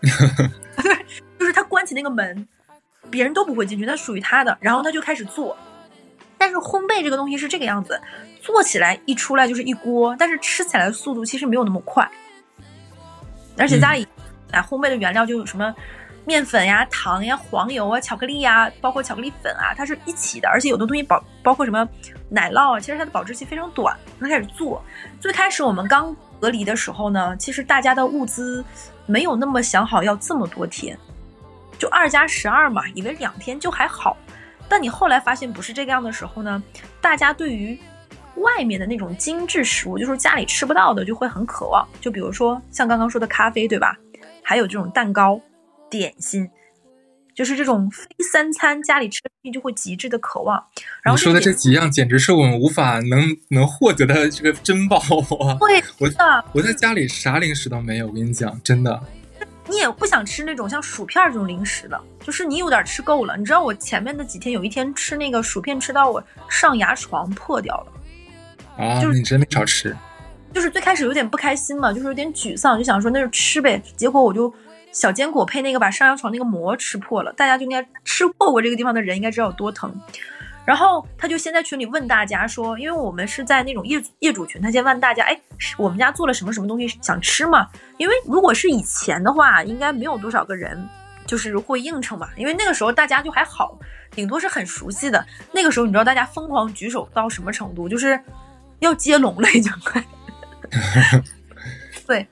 [0.00, 0.96] 对，
[1.38, 2.46] 就是他关起那个门，
[3.10, 4.56] 别人都不会进去，那属于他的。
[4.60, 5.56] 然后他就开始做。
[6.38, 8.00] 但是烘焙这个东西是这个样子，
[8.40, 12.08] 做起来一出来就是一锅，但是吃起来的速度其实没有那么快。
[13.58, 14.06] 而且家里
[14.52, 15.74] 啊，烘焙的原料就有什么
[16.26, 20.48] 面粉呀、糖呀、黄油啊、巧克力呀，包括巧克力粉啊，它是一起的。
[20.48, 21.88] 而且有的东西保包括什么
[22.28, 23.96] 奶酪啊，其实它的保质期非常短。
[24.20, 24.84] 刚开始做，
[25.18, 28.62] 最开始我们刚隔离的时候呢，其实大家的物资
[29.06, 30.98] 没有那么想好要这么多天，
[31.78, 34.16] 就二加十二嘛，以为两天就还好。
[34.68, 36.62] 但你后来发现不是这个样的时候呢，
[37.00, 37.78] 大家对于
[38.36, 41.86] 外面的那种精致食物，就是家里吃不到的，就会很渴望。
[42.00, 43.96] 就比如说像刚刚说的咖啡，对吧？
[44.42, 45.40] 还有这种蛋糕、
[45.88, 46.48] 点心，
[47.36, 50.56] 就是这种非三餐家里吃的就会极致的渴望。
[51.02, 55.54] 然后你说的这几样简直是我们无法能能获得的这个珍宝啊！
[55.60, 59.00] 会 我的，我在家里啥零食都没有，我跟你讲，真的。
[59.68, 63.36] 你也不想吃那种像薯片这种零食的，就是你有点吃够了。
[63.36, 68.84] 你知道我前面的几天有一天吃那个薯片吃到我上牙床破掉了。
[68.84, 69.94] 啊，就是你真没少吃。
[70.54, 73.82] 就是最开始有点不开心嘛，就是有点沮丧，就想说那就吃呗。
[73.96, 74.48] 结果我就
[74.96, 79.94] 小坚果配那个把上药床那个膜吃破了，大家就应该吃破过这个地方的人应该知道有多疼。
[80.64, 85.38] 然后他就先在群里问大家说，因为我们是在那种业业主群，他先问大家，哎，
[85.76, 87.68] 我们家做了什么什么东西想吃吗？
[87.98, 90.88] 因为如果是以前的话，应该没有多少个人
[91.26, 93.78] 就是会应承吧，因为那个时候大家就还好，
[94.12, 95.22] 顶多是很熟悉的。
[95.52, 98.18] 那个时候你知道大家疯狂举手到什么程度，就是
[98.78, 100.02] 要接龙了已经快。
[102.08, 102.26] 对，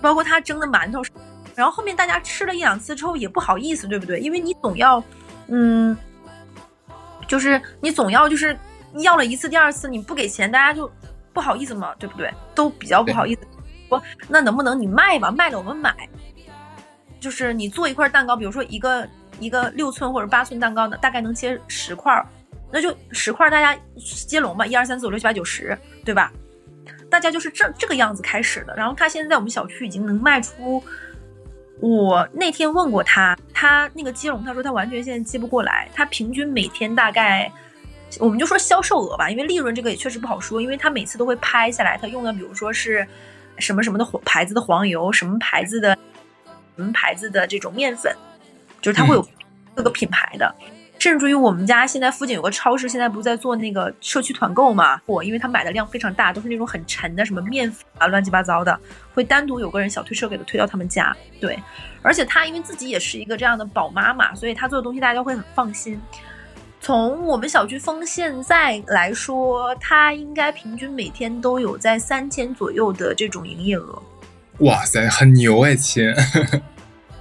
[0.00, 1.00] 包括他蒸的馒头，
[1.58, 4.20] 然后后面大家吃了一两次之后也不好意思，对不对？
[4.20, 5.02] 因为你总要，
[5.48, 5.96] 嗯，
[7.26, 8.56] 就是你总要就是
[8.98, 10.88] 要了一次、第二次你不给钱，大家就
[11.32, 12.32] 不好意思嘛，对不对？
[12.54, 13.40] 都比较不好意思。
[13.88, 15.32] 说那能不能你卖吧？
[15.32, 15.92] 卖了我们买。
[17.18, 19.08] 就是你做一块蛋糕，比如说一个
[19.40, 22.24] 一个六寸或者八寸蛋糕呢，大概能切十块儿，
[22.70, 23.76] 那就十块儿，大家
[24.28, 26.32] 接龙吧，一二三四五六七八九十，对吧？
[27.10, 28.76] 大家就是这这个样子开始的。
[28.76, 30.80] 然后他现在在我们小区已经能卖出，
[31.80, 37.50] 我那天问过他，他那个接龙，他说他完全现在接不过来，他平均每天大概，
[38.18, 43.06] 我们就说销售额吧，因为利润这个也确实不好说，因为他每次都会拍下来，他用的比如说是
[43.58, 45.96] 什么什么的牌子的黄油，什么牌子的
[46.76, 48.12] 什么牌子的这种面粉，
[48.80, 49.28] 就是他会有
[49.74, 50.54] 各个品牌的。
[50.98, 55.00] 甚至于我们家现在附近有个超市，现在不是在做那个社区团购嘛？
[55.06, 58.78] 我因为他买的量非常大，都是那种很沉的什么面粉啊，乱七八糟的，
[59.14, 61.16] 会单独有个人小推车给他推到他们家。
[61.40, 61.58] 对，
[62.02, 66.00] 而且他因为自己也是一个这样的宝妈嘛，所以他做的东西大家会很放心。
[66.80, 74.02] 从我们小区封现在来说，他应该平均每天都有在三千左右的这种营业额。
[74.58, 76.12] 哇塞，很牛哎，亲！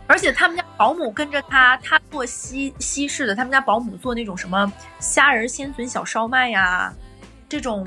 [0.08, 6.93] 而且他们家保姆跟着他，他做西西式的，他们家保姆做那种什么虾仁鲜笋小烧麦呀，
[7.50, 7.86] 这种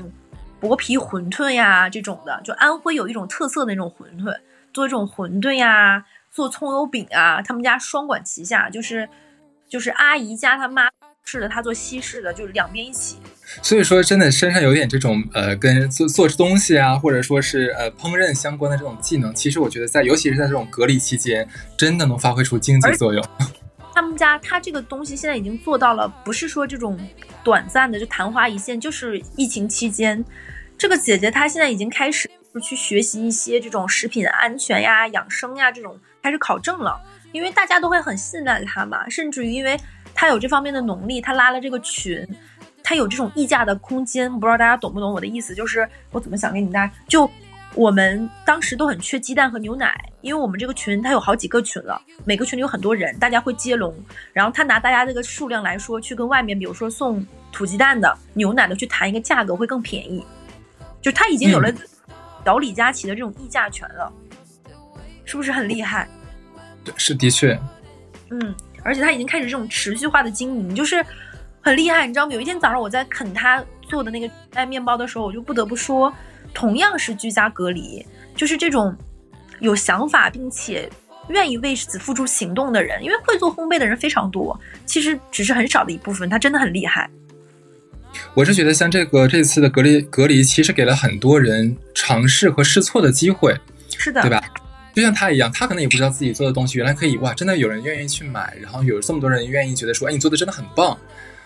[0.59, 4.37] 薄皮馄饨呀，这种的，就安徽有一种特色的那种馄饨，
[4.71, 9.09] 做这种馄饨呀，做葱油饼啊，他们家双管齐下，就是
[9.67, 10.87] 就是阿姨加他妈
[11.31, 13.15] 式的，他做西式的，就是两边一起。
[13.61, 23.23] 所以说，真的身上有点这种呃，跟做做东西啊，或者说是呃烹饪相关的这种技能，其实我觉得在，尤其是在这种隔离期间，真的能发挥出经济作用。
[23.93, 26.99] 他们家他这个东西现在已经做到了，不是说这种
[27.45, 30.23] 短暂的就昙花一现，就是疫情期间，
[30.77, 32.29] 这个姐姐她现在已经开始
[32.61, 37.01] 去学习一些这种食品安全呀、养生呀这种开始考证了，
[37.33, 39.77] 因为大家都会很信赖她嘛，甚至于因为
[40.13, 42.27] 她有这方面的能力，他拉了这个群。
[42.83, 44.31] 他有这种溢价的空间。
[44.31, 45.55] 不知道大家懂不懂我的意思？
[45.55, 47.29] 就是我怎么想给你大家就。
[47.73, 53.95] 我们当时都很缺鸡蛋和牛奶，因为我们这个群它有好几个群了，每个群里有很多人，大家会接龙，
[54.33, 60.21] 然后他拿大家这个数量来说，去跟外面比如说送土鸡蛋的、牛奶的去谈一个价格会更便宜，
[61.01, 61.71] 就他已经有了
[62.43, 64.11] 小李佳琦的这种议价权了，
[65.23, 66.05] 是不是很厉害？
[66.83, 67.57] 对，是的确，
[68.31, 71.05] 嗯，而且他已经开始这种持续化的经营，就是
[71.61, 72.33] 很厉害，你知道吗？
[72.33, 76.13] 有一天早上我在啃他做的那个带面包的时候，我就不得不说。
[76.53, 78.93] 同样是居家隔离，就是这种
[79.59, 80.89] 有想法并且
[81.29, 87.09] 愿意为此付出行动的人，因为会做烘焙的人非常多，其实只是很少的一部分，他真的很厉害。
[88.33, 93.57] 我是觉得，像这个这次的隔离隔离，其实给了很多人尝试和试错的机会，
[93.97, 94.43] 是的，对吧？
[94.93, 100.97] 就像他一样，他可能也不知道自己做的东西原来可以哇，真的有人愿意去买，然后有这么多人愿意觉得说，哎，你做的真的很棒。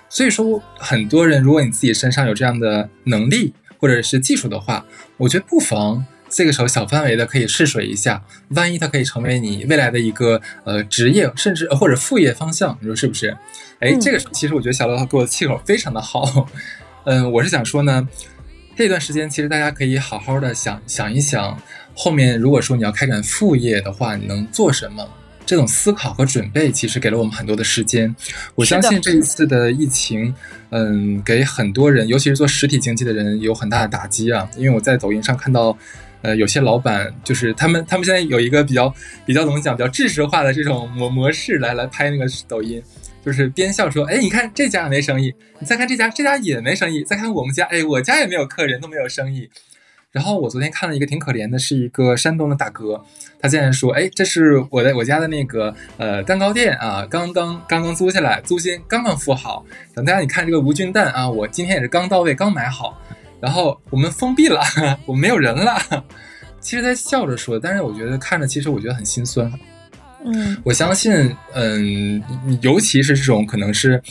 [0.10, 3.54] 所以说，很多人，如果你自己身上有这样的能力。
[3.78, 4.84] 或者是技术的话，
[5.18, 13.38] 我觉得不妨这个时候小范围的可以试水一下，万一它可以成为你未来的一个呃职业，甚至或者副业方向，你说是不是？
[13.82, 16.48] 哎，这个其实我觉得小乐他给我的气口非常的好。
[17.04, 18.08] 嗯，我是想说呢，
[18.76, 21.62] 这段时间其实大家可以好好的想想一想，
[21.96, 25.08] 后面如果说你要开展副业的话，你能做什么？
[25.46, 28.16] 这种思考和准备，其实给了我们很多的时间。
[28.56, 30.34] 我相信这一次的疫情，
[30.72, 34.50] 嗯，给很多人，尤其是做实体经济的人，有很大的打击啊。
[34.58, 35.78] 因为我在抖音上看到，
[36.24, 38.92] 呃，有些老板就是他们，他们现在有一个比较
[39.24, 42.82] 比较怎么讲，比较知识化的这种模模式来来拍那个抖音，
[43.24, 49.48] 就是边笑说：“哎，你看这家没生意，你再看这家，这家也没生意，再看我们家，哎，我家也没有客人，都没有生意。”
[50.16, 53.04] 然后我昨天看了一个挺可怜的，是一个山东的大哥，
[53.38, 59.66] 他竟然说：“哎，这是我的我家的那个呃蛋糕店啊，刚刚刚刚租下来，租金刚刚付好。
[59.94, 62.98] 等大家你看这个无菌蛋啊，我今天也是刚到位，刚买好。
[63.42, 64.62] 然后我们封闭了，
[65.06, 65.78] 我们没有人了。
[66.62, 69.52] 其实他笑着说，但是我觉得看着其实我觉得很心酸。
[70.24, 72.24] 嗯，我相信，嗯，
[72.62, 74.02] 尤其是这种可能是，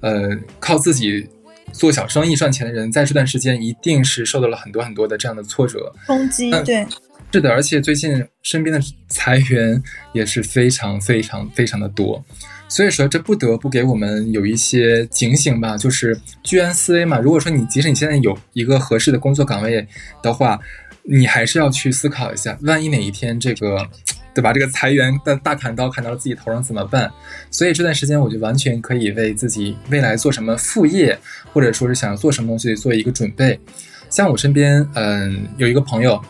[0.00, 1.28] 呃，靠自己。”
[1.72, 6.50] 做小生意赚钱的人，在这段时间一定是受到了很多很多的这样的挫折冲击。
[6.64, 6.86] 对，
[7.32, 12.24] 是的，而且最近身边的裁员也是非常非常非常的多，
[12.68, 17.18] 所以说这不得不给我们有一些警醒吧，就是居安思危嘛。
[17.18, 19.86] 如果说你即使你现在有一个合适的工作岗位
[20.22, 20.58] 的话，
[21.02, 23.88] 你还是要去思考一下，万一哪一天这个。
[24.34, 24.52] 对吧？
[24.52, 27.10] 这个裁员的大砍刀砍到了自己头上怎么办？
[27.50, 31.18] 所以这段时间，我就完全可以为自己未来做什么副业，
[31.52, 33.58] 或者说是想要做什么东西做一个准备。
[34.08, 36.20] 像我身边，嗯，有一个朋友，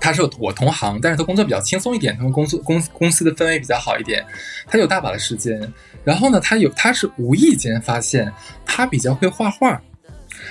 [0.00, 4.24] 他是我同行，但是他工作比较轻松一点，他们公司公公司的氛围比较好一点，
[4.66, 5.60] 他有大把的时间。
[6.04, 8.32] 然后呢，他有他是无意间发现
[8.64, 9.80] 他比较会画画，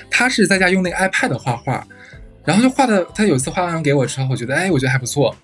[0.09, 1.85] 他是在家用那个 iPad 画画，
[2.45, 5.35] 然后就画的，他有一次画完给我之后，我觉得哎，我觉得还不错。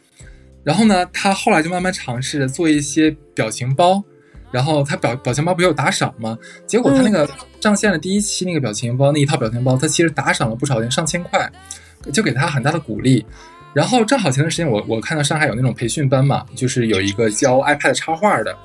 [0.66, 4.04] 然后呢，他后来就慢慢尝试做一些表情包，
[4.52, 6.36] 然后他表表情包不是有打赏吗？
[6.66, 7.30] 结果他那个
[7.62, 11.48] 上线的第一期那个表情包那一套表情包，他其实打赏了不少人，上千块，
[12.12, 13.24] 就给他很大的鼓励。
[13.74, 18.58] 然后正好前段时间我我看到上海有那种培训班嘛，就是有一个教 iPad 插画的，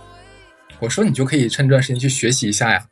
[0.78, 2.82] 我说你就可以趁这段时间去学习一下呀。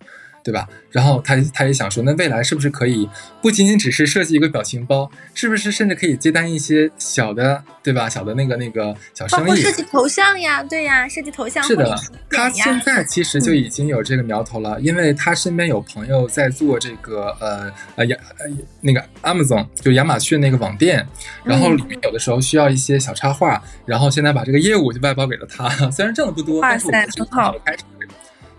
[0.48, 0.66] 对吧？
[0.90, 3.06] 然后他他也想说，那未来是不是可以
[3.42, 8.08] 不仅仅只是设计一个表情包，是不是甚至可以接单一些小的，对吧？
[8.08, 11.94] 小的那个那个小生意，包括设计头像呀，对呀，设计头像是的。
[12.30, 18.46] 他现在其实就已经有这个苗头了，因为他身边有朋友在做这个呃呃亚呃
[18.80, 21.06] 那个 Amazon 就亚马逊那个网店，
[21.44, 26.86] 然后里面有的时候需要一些小插画，然后现在把这个业务就外包给了他， 虽然挣的不多，但是
[27.18, 27.84] 很好的开始。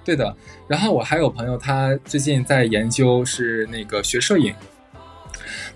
[0.10, 0.36] 对的，
[0.68, 4.56] 然后我还有朋友，他最近在研究是那个学摄影，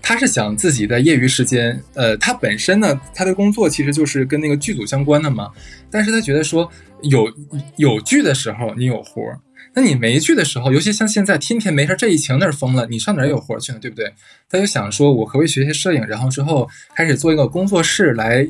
[0.02, 5.52] 他是想自己在业余时间，呃，他本身呢，他的工作其实就是跟那个剧组相关的嘛，
[5.88, 6.68] 但是他觉得说
[7.02, 7.32] 有
[7.76, 9.38] 有剧的时候你有活儿，
[9.72, 13.78] 那你没剧的时候，尤其像现在天天没事这一情那儿疯了，你上哪儿有活儿去呢？
[13.80, 14.12] 对不对？
[14.50, 18.44] 他就想说，我可不可以学学摄影，然后之后开始做一个工作室来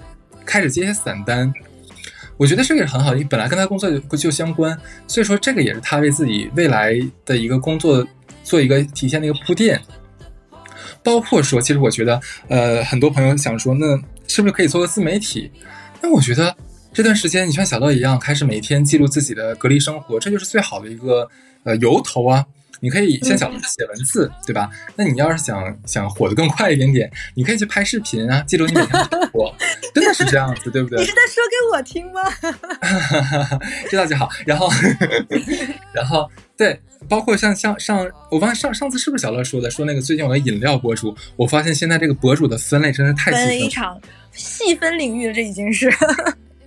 [0.46, 1.52] 开始接些散单。
[2.36, 6.94] 我觉得这个也很好，因为本来跟他工作就就相关，所以说这个也是他为自己未来
[7.24, 8.06] 的一个工作
[8.42, 9.80] 做一个体现的一个铺垫。
[11.02, 13.86] 包括说，其实我觉得，呃，很多朋友想说，那
[14.26, 15.50] 是不是可以做个自媒体？
[16.00, 16.56] 那我觉得
[16.92, 21.28] 这段时间，你像小乐一样，开始每天记录自己的隔离生活，这就是最好的一个
[21.64, 22.44] 呃由头啊。
[22.84, 24.68] 你可以像小乐写文字，对吧？
[24.94, 29.54] 那你要是想想火的更快一点点，你可以去拍视频啊，记录你每天的生活，
[29.94, 31.06] 真的是这样子，对不对你？
[31.06, 32.20] 是在说给我听吗？
[33.88, 34.28] 知道就好。
[34.44, 34.68] 然后，
[35.94, 36.78] 然后对，
[37.08, 43.48] 包括像像上，我忘了上上次是不是小乐说的，说那个最近有个饮料博主，我发现现在这个博主的分类真是太细分了。
[43.48, 44.00] 非常
[44.32, 45.90] 细分领域了，这已经是。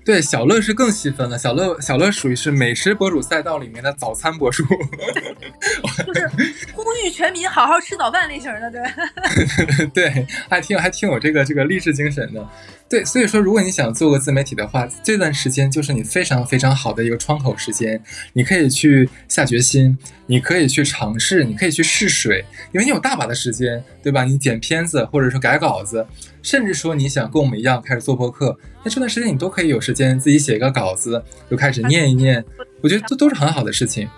[0.07, 1.37] 对，小乐是更细分的。
[1.37, 4.63] 小乐小乐属于是美食博主赛道里面的早餐博主。
[6.97, 9.87] 呼吁全民好好吃早饭类型的，对。
[9.93, 12.47] 对，还挺还挺有这个这个励志精神的。
[12.89, 18.01] 对，所以说，如果你想做个自媒体的话，这段时间就是你非常非常好的一个窗口时间，
[18.33, 24.23] 你可以去下决心，你可以去尝试，你可以去试水，因为你有大把的时间，对吧？
[24.23, 26.05] 你剪片子，或者说改稿子，
[26.41, 31.21] 甚至说你想跟我们一样开始做播客，那这段时间你都可以有时间自己写一个稿子，
[31.51, 32.43] 就开始念一念，
[32.81, 34.09] 我觉得这都是很好的事情。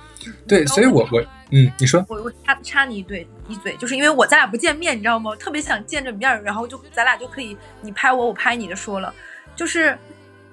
[0.48, 2.06] 对，所以我我嗯，你说。
[2.08, 5.36] 我我插插你一嘴一嘴，就是因为我咱俩不见面，你知道吗？
[5.36, 9.14] 特别想见着面，然后就咱俩就可以你拍我，我拍你的说了。
[9.56, 9.98] 就是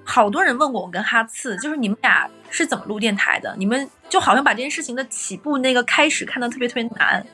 [0.05, 3.55] 好多人问过我跟哈次，就是你们俩是怎么录电台的？
[3.59, 7.25] 你们就好像把这件事情的起步那个开始看得特别特别难，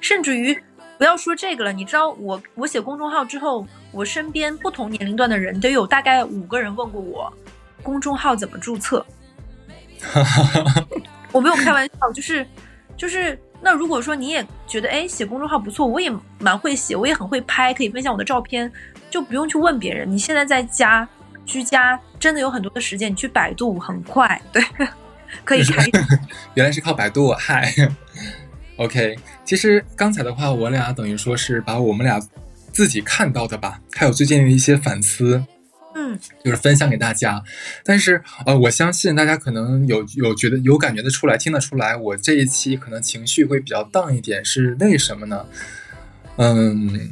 [0.00, 0.58] 甚至于
[0.98, 7.32] 不要说这个了，你知道我我写公众号之后，我身边不同年龄段的人都有大概五个人问过我
[7.82, 9.04] 公众号怎么注册。
[11.32, 12.46] 我没有开玩笑，就是
[12.96, 18.70] 就是，那如果说你也觉得哎写公众号不错，我也蛮会写，我也很会拍，可以分享我的照片，
[19.10, 20.10] 就不用去问别人。
[20.10, 21.08] 你现在在家
[21.44, 24.62] 居家，真的有很多的时间，你去百度很快，对，
[25.44, 25.84] 可以开。
[26.54, 27.72] 原来是靠百度，啊嗨。
[28.76, 32.20] OK，其实刚才的话，我俩等于说是把我们俩
[32.72, 35.44] 自己看到的吧，还有最近的一些反思，
[35.94, 37.42] 嗯，就是分享给大家。
[37.84, 45.46] 但是呃，我相信大家可能有有觉得有感觉得出来，听得出来，我这一期可能情绪会比较荡一点，是为什么呢？
[46.36, 47.08] 嗯，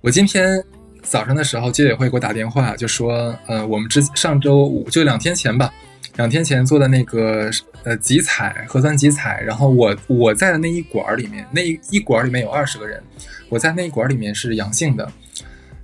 [0.00, 0.64] 我今天
[1.02, 5.72] 早上的时候，居委会给我打电话，就说，呃，我们之上周五就两天前吧，
[6.16, 7.50] 两天前做的那个
[7.84, 13.02] 呃集采核酸集采，然后我我在的那一管里面，那一一管里面有二十个人，
[13.50, 15.12] 我在那一管里面是阳性的，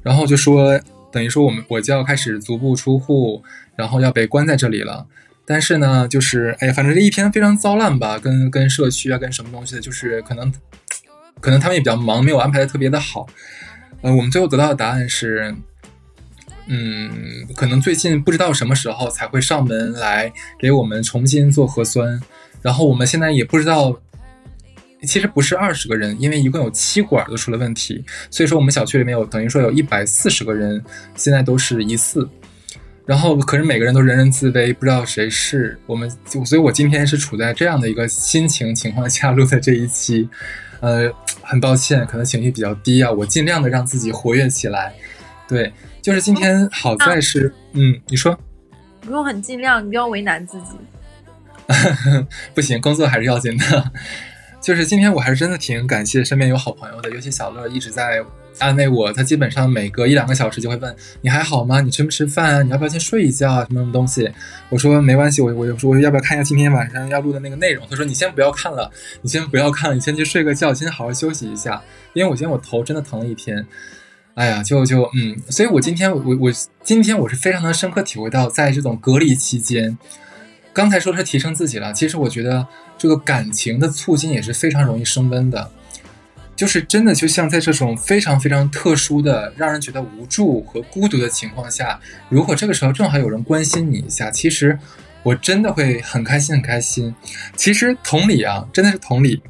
[0.03, 0.81] 然后就说
[1.11, 3.43] 等于说我们我就要开始足不出户，
[3.77, 5.07] 然后要被关在这里了。
[5.47, 10.53] 但是呢，就是哎呀，反正这一天非常糟烂吧，跟跟社区啊，跟什么东西的，就是可能
[11.41, 13.27] 可能他们也比较忙，没有安排的特别的好。
[14.03, 15.57] 呃，我们最后得到的答案是，
[16.67, 22.21] 嗯，可能最近不知道什么时候才会上门来给我们重新做核酸，
[22.61, 23.99] 然后我们现在也不知道，
[25.03, 30.83] 其实不是二十个人，因为一共有七管都出了问题，所以说我们小区里面有等于说有一百四十个人
[31.15, 32.29] 现在都是疑似。
[33.07, 36.11] 然后，可是每个人都人人自危，不知道谁是我们，
[36.45, 40.29] 所以我今天是处在这样的一个心情情况下录的这一期，
[40.81, 44.93] 呃，很抱歉，可能情绪比较低啊，我尽量的让自己活跃起来。
[45.49, 45.73] 对，
[46.03, 48.39] 就是今天好在是，嗯，你说
[49.01, 50.67] 不用很尽量，你不要为难自己。
[52.55, 53.91] 不行，工作还是要紧的。
[54.61, 58.23] 就是今天我还是真的挺感谢身边有好朋友的，尤其小乐一直在
[58.59, 61.81] 安慰我，他基本上每隔一两个小时就会问你还好吗？
[61.81, 62.63] 你吃不吃饭啊？
[62.63, 63.65] 你要不要先睡一觉啊？
[63.69, 64.29] 什么什么东西？
[64.69, 67.87] 我说没关系，我我说我要不要看一下今天晚上要录的那个内容？
[67.89, 68.91] 他说你先不要看了，
[69.23, 71.81] 你先不要看了，你先去睡个觉，先好好休息一下，
[72.13, 73.65] 因为我今天我头真的疼了一天。
[74.35, 76.53] 哎呀，就就嗯，所以我今天我我
[76.83, 79.97] 今天我是非常能深刻体会到，在这种隔离期间，
[80.73, 82.67] 刚才说是提升自己了，其实我觉得
[82.99, 85.71] 这个感情的促进也是非常容易升温的。
[86.57, 94.77] 就是真的，就像在这种非常非常特殊的、让人觉得无助和孤独的情况下，如果这个时候正好有人关心你一下，其实
[95.23, 97.15] 我真的会很开心，很开心。
[97.55, 99.41] 其实同理啊，真的是同理。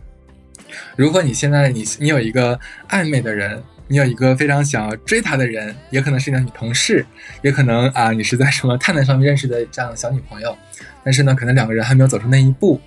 [0.96, 7.06] 如果你现在你你有一个暧昧的人，你有一个非常想要追他的人，也可能是你的女同事，
[7.40, 10.54] 也可能啊你是在什么探探上面认识的这样的小女朋友，
[11.02, 12.78] 但是呢，可能两个人还没有走出那一步。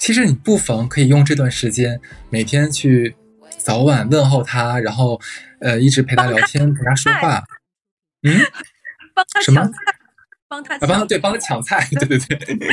[0.00, 3.14] 其实你不妨可以用这段时间，每天去
[3.58, 5.20] 早晚问候他，然后
[5.60, 7.44] 呃一直陪他聊天，陪他说话。
[8.22, 8.40] 嗯，
[9.14, 9.70] 帮他什么，
[10.48, 12.68] 帮他啊，帮他对，帮他抢菜， 对对对，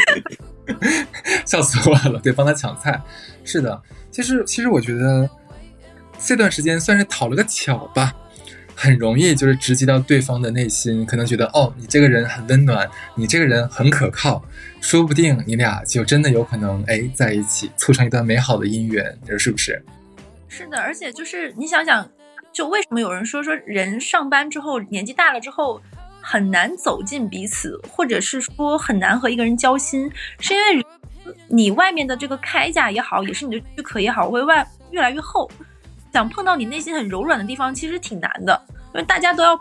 [1.45, 2.17] 笑死我了。
[2.21, 2.99] 对，帮他抢菜，
[3.43, 3.84] 是的。
[4.09, 5.30] 其实其实我觉得
[6.17, 8.15] 这段时间算是讨了个巧吧，
[8.80, 14.45] 很容易就是直击到对方的内心，可能觉得哦，你这个人很温暖，你这个人很可靠，
[14.80, 19.84] 说不定你俩就真的有可能哎在一起，促成一段美好的姻缘，你说是不是？
[20.47, 22.07] 是的，而且就是你想想，
[22.53, 25.82] 就为什么有人说说人上班之后年纪大了之后
[26.21, 30.07] 很难走进彼此，或者是说很难和一个人交心，
[30.39, 30.86] 是因为
[31.49, 35.49] 你外面的这个铠甲也好，也是你的躯壳也好，会外越来越厚。
[36.18, 38.59] 想碰到你内心很柔软的地方，其实挺难的，
[38.91, 39.55] 因为大家都要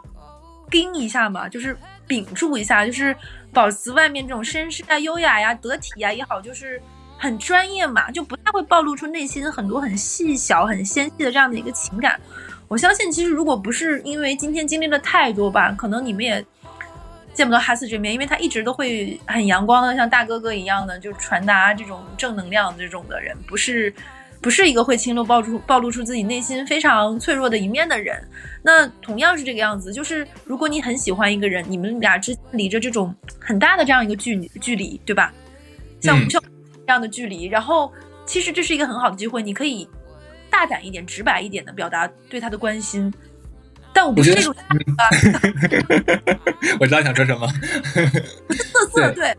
[0.71, 1.77] 盯一下嘛，就是
[2.07, 3.15] 屏住一下，就是
[3.53, 6.81] 保持外面这种绅士啊、优雅呀、得体呀也好，就是
[7.19, 12.19] 很专业嘛，就不太会暴露出内心很多很细小、很纤细的这样的一个情感。
[12.69, 16.43] 我相信，其实如果不是因为今天经历了太多吧，可能你们也
[17.35, 23.95] 见不到哈斯这面，因为他一直都会很阳光的，像大哥哥一样的，就传达这种正能量这种的人，不是
[24.47, 28.17] 不是一个会轻露暴出暴露出自己内心非常脆弱的一面的人。
[28.63, 35.35] 那同样是这个样子，就是如果你很喜欢一个人，你们俩之间离着这种很大的这样一个距离距离，对吧？
[36.01, 36.41] 像嗯像
[36.87, 37.93] 这样的距离，然后
[38.25, 39.89] 其实这是一个很好的机会，你可以
[40.49, 43.13] 大胆一点、直白一点的表达对他的关心。
[43.93, 44.55] 但我不是那得种
[46.79, 47.49] 我知道想说什么。
[48.49, 49.37] 色色，对，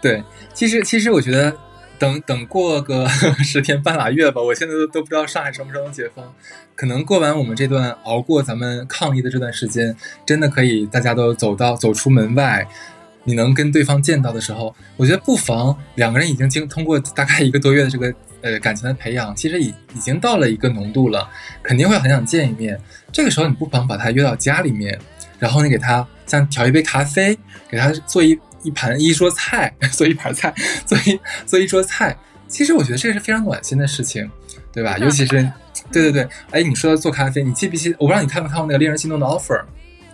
[0.00, 1.56] 对，其实其实我觉得
[1.98, 3.06] 等等过个
[3.42, 6.24] 十天半拉月吧，我现在都都不知道上海什么时候能解封。
[6.74, 9.94] 可能过完我们这段熬过咱们抗疫的这段时间，
[10.26, 12.66] 真的可以大家都走到走出门外，
[13.24, 21.28] 你能跟对方见到的时候，我觉得不妨两个人已经经通过大概一个多月的这个呃感情的培养，其实已已经到了一个浓度了，
[21.62, 22.80] 肯定会很想见一面。
[23.12, 24.98] 这个时候你不妨把他约到家里面，
[25.38, 27.38] 然后你给他像调一杯咖啡，
[27.68, 30.52] 给他做一一盘一桌菜， 做一盘菜，
[30.86, 32.16] 做一做一桌菜。
[32.48, 34.30] 其实我觉得这是非常暖心的事情，
[34.72, 34.98] 对吧？
[34.98, 35.50] 尤其是，
[35.90, 37.90] 对对对，哎，你说到做咖啡，你记不记？
[37.98, 39.58] 我不知道你看没看过那个《令人心动的 offer》，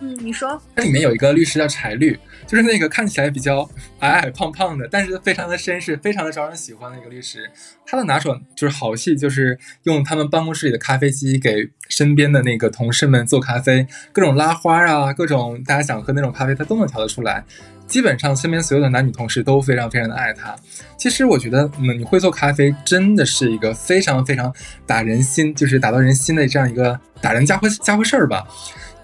[0.01, 3.69] 嗯，你说，它里面有一个律师叫柴律，就是那个看起来比较
[3.99, 7.49] 矮矮胖胖的，但是非常的绅士，非常的招人喜欢的一个律师。
[7.85, 17.43] 他的拿手就是好戏，就是用他们办公室里的咖啡机给身边的那个同事们做咖啡，各种拉花啊，各种大家想喝那种咖啡，他都能调得出来。
[17.87, 20.55] 基本上身边所有的男女同事都非常非常的爱他。
[20.95, 24.53] 其实我觉得，嗯，你会做咖啡真的是一个非常非常
[24.85, 28.47] 打人心，就是打到人心的这样一个打人家伙家伙事儿吧。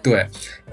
[0.06, 0.28] 对，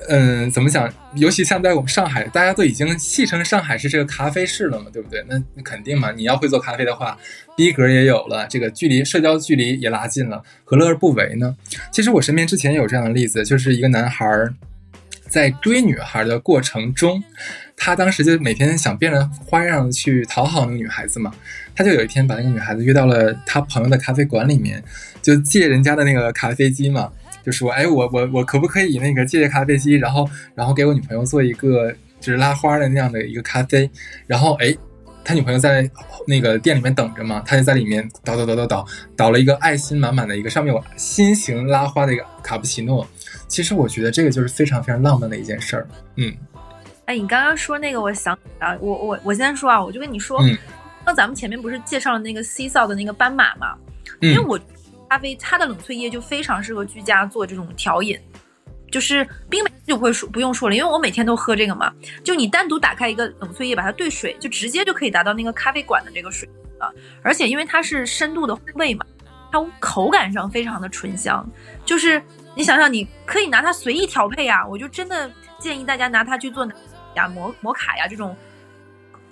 [0.08, 0.92] 嗯，怎么讲？
[1.14, 5.24] 尤其像在我们上海，大家都已经戏称上海是这个咖啡市了嘛，对不对？
[5.26, 7.16] 那那肯定嘛，你要会做咖啡的话，
[7.56, 11.56] 逼格也有了，这个距离社交距离也拉近了，何乐而不为呢？
[11.90, 14.52] 其实我身边之前有这样的例子，就是一个男孩儿
[15.28, 17.24] 在追女孩的过程中，
[17.74, 21.32] 他当时就每天想变着花样去讨好那个女孩子嘛，
[21.74, 24.84] 他就有一天把那个女孩子约到了他朋友的咖啡馆里面，
[25.22, 27.10] 就借人家的那个咖啡机嘛。
[27.44, 33.90] 就说，哎，我我我可不可以那个借借咖啡机，然后然后给我女朋友做一个就是拉花的那样的一个咖啡，
[34.26, 34.74] 然后哎，
[35.24, 35.88] 他女朋友在
[36.26, 38.86] 那个店里面等着嘛，他就在里面倒倒倒倒倒
[39.16, 43.06] 倒了一个爱心满满的一个上面有心形拉花的一个卡布奇诺。
[43.48, 45.86] 其实我觉得这个就是非常非常浪漫的一件事儿。
[46.16, 46.32] 嗯
[47.04, 50.56] 哎，你刚刚说那个，我想啊，我我我先说啊，我就跟你说，嗯
[51.04, 53.74] 那咱们前面不是介绍了那个 C 扫的那个斑马嘛？
[54.20, 54.60] 因为嗯我
[55.12, 58.18] 咖啡它的冷萃液就非常适合居家做这种调饮，
[58.90, 61.92] 就是冰美就不会说不用说了，因为我每天都喝这个嘛。
[62.24, 66.48] 就你单独打开一个冷萃液，把它兑水，就直接就可以达到那个咖啡馆的这个水
[66.78, 66.88] 啊。
[67.22, 69.04] 而且因为它是深度的烘焙嘛，
[69.52, 71.46] 它口感上非常的醇香，
[71.84, 72.22] 就是
[72.56, 74.66] 你想想，你可以拿它随意调配啊。
[74.66, 76.66] 我就真的建议大家拿它去做
[77.16, 78.34] 呀摩摩卡呀这种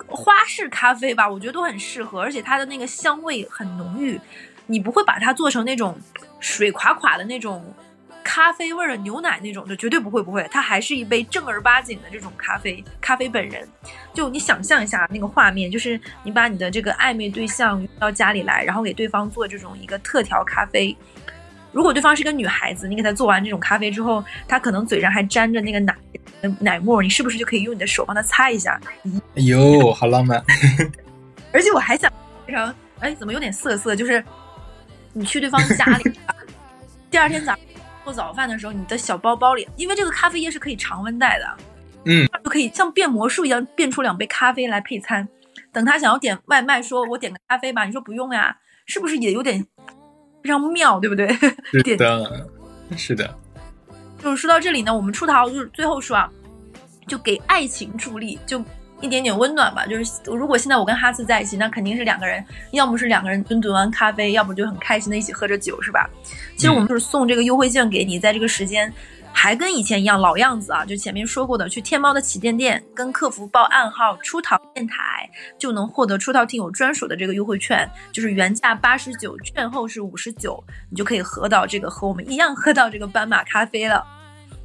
[0.07, 4.21] 花式咖啡吧，我觉得都很适合，而且它的那个香味很浓郁，
[4.71, 5.99] 你不会把它做成那种
[6.39, 7.61] 水垮垮的那种
[8.23, 13.67] 咖啡味儿的牛奶那种，就绝对不会不会，它还是一杯正儿八经的这种咖啡，咖啡本人。
[14.13, 20.95] 就你想象一下那个画面，就是你把你的这个暧昧对象约到家里来，然后给对方做这种一个特调咖啡。
[21.73, 25.95] 如果对方是个女孩子，你给她做完这种咖啡之后，她可能嘴上还沾着那个奶
[26.59, 28.79] 奶沫，你是不是就可以用你的手帮她擦一下？
[29.35, 30.43] 哎呦，好浪漫。
[31.53, 32.11] 而且我还想
[32.45, 33.95] 非常哎，怎么有点涩涩？
[33.95, 34.23] 就是
[35.13, 36.11] 你去对方家里，
[37.09, 37.59] 第二天早上
[38.03, 41.57] 做早饭的时候，你的小包包里，因为这个咖啡液是可以常温带的，
[42.05, 45.27] 嗯，就可以像变魔术一样变出两杯咖啡来配餐。
[45.73, 49.65] 等他想要点外卖，说我点个咖啡吧，你说不用呀，是不是也有点
[50.43, 51.27] 非常妙，对不对？
[51.71, 52.49] 是点的，
[52.97, 53.37] 是的，
[54.21, 56.29] 就是说到这里呢，我们出逃就是最后说啊，
[57.07, 58.61] 就给爱情助力，就
[59.01, 59.85] 一点点温暖吧。
[59.85, 66.09] 就是如果现在我跟哈斯在一起，那肯定是两个人，要么是两个人蹲蹲完咖啡，要不就很开心的一起喝着酒，是吧？
[66.55, 68.93] 其实我们就是送这个优惠券给你，在这个时间。
[69.33, 74.95] 还跟以前一样老样子啊，就前面说过的，去天猫的旗舰店跟客服报暗号“出逃电台”，
[75.57, 84.05] 就能获得出逃听友专属的这个优惠券，就是原价八十九，券后是五十九，你就可以喝到这个和我们一样喝到这个斑马咖啡了。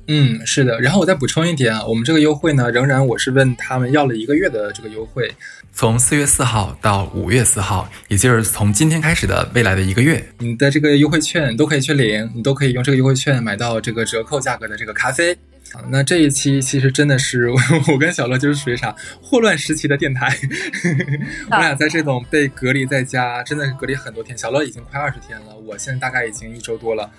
[0.09, 0.81] 嗯，是的。
[0.81, 5.31] 然后我再补充一点啊，我们这个优惠呢，仍然我是问他们要了一个月的这个优惠，
[5.73, 15.37] 从四月四号到五月四号，也就是从今天开始的未来的一个月，你的这个优惠券都可以去领，你都可以用这个优惠券买到这个折扣价格的这个咖啡。
[15.73, 17.59] 啊，那这一期其实真的是我
[17.99, 20.35] 跟小乐就是属于啥霍乱时期的电台，
[21.51, 24.37] 我俩在这种被隔离在家，真的是隔离很多天。
[24.39, 27.11] 小乐已经快二十天了，我现在大概已经一周多了。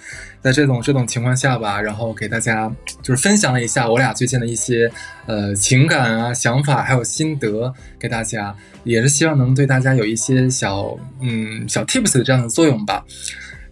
[0.41, 2.71] 在这种这种情况下吧，然后给大家
[3.01, 4.89] 就是分享了一下我俩最近的一些
[5.25, 13.03] 呃情感啊、想法还有心得给大家，也是希望能对大家有一些小嗯小 tips 的这样的作用吧。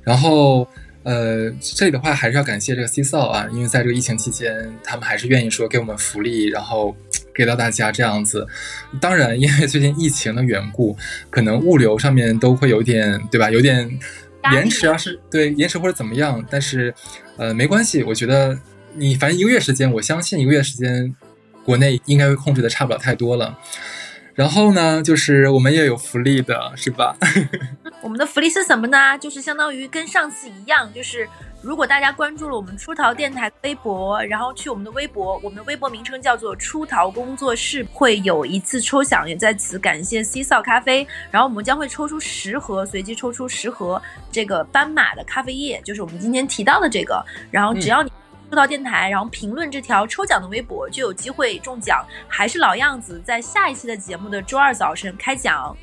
[0.04, 0.68] 然后。
[1.06, 4.52] 呃，这里的话还是要感谢这个 C 扫啊，因为在这个疫情期间，
[4.84, 6.96] 他们还是愿意说给我们福利，然后
[7.32, 8.48] 给到大家这样子。
[9.00, 10.98] 当然，因为最近疫情的缘故，
[11.30, 13.52] 可能物流上面都会有点，对吧？
[13.52, 13.88] 有点
[14.52, 16.44] 延迟啊，是对延迟或者怎么样。
[16.50, 16.92] 但是，
[17.38, 18.58] 呃，没关系，我觉得
[18.96, 21.16] 你反正一个月时间，我相信一个月时间，
[21.64, 23.56] 国内应该会控制的差不了太多了。
[24.36, 27.16] 然后呢，就是我们也有福利的，是吧？
[28.04, 29.18] 我们的福利是什么呢？
[29.18, 31.28] 就是相当于跟上次一样，就是
[31.62, 41.08] 如果大家关注了我们出逃电台微博，然后去我们的微博，我们的微博名称叫做出逃工作室，会有一次抽奖，也在此感谢 C 扫咖啡。
[41.32, 44.02] 然后我们将会抽出十盒，随机抽出十盒
[44.34, 47.26] 这个斑马的咖啡液，就是我们今天提到的这个。
[47.50, 48.12] 然后只要你。
[48.56, 52.06] 到电台，然后评论这条抽奖的微博，就有机会中奖。
[52.28, 55.76] 还是老样子，在下一期的节目的周二早晨开奖。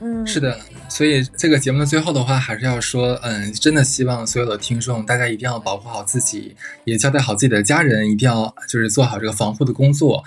[0.00, 0.58] 嗯，是的，
[0.88, 6.54] 所以这个节目的最后的话，还是要说，嗯，真的希望所有的听众，大家一定要保护好自己，
[6.84, 10.22] 也交代好自己的家人，一定要就是做好这个防护的工作。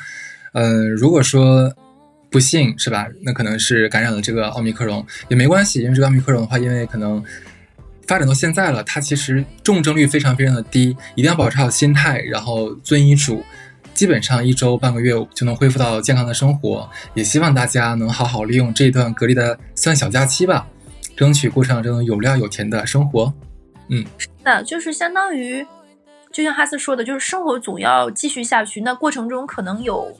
[0.53, 1.73] 嗯，如果说
[2.29, 7.23] 不幸是吧，那可能是感染了这个奥密克戎也没关系，因为这个奥密克戎的话，因为可能。
[8.07, 13.43] 发展到现在了，它其实重症率非常非常的低，一定要保持好心态，然后遵医嘱，
[13.93, 16.89] 基本上一周半个月就能恢复到健康的生活。
[17.13, 20.65] 也希望大家能好好利用这段隔离的算小假期吧，
[21.15, 23.33] 争取过上这种有料有甜的生活。
[23.89, 25.65] 嗯，是的，就是相当于，
[26.31, 30.17] 就像哈斯说的，就是生活总要继续下去，那过程中可能有。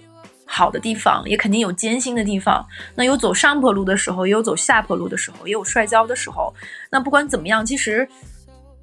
[0.48, 6.54] 好的地方也肯定有艰辛的地方，那有走上坡路的时候，也有走下坡路的时候，也有摔跤的时候。
[6.90, 8.08] 那不管怎么样，其实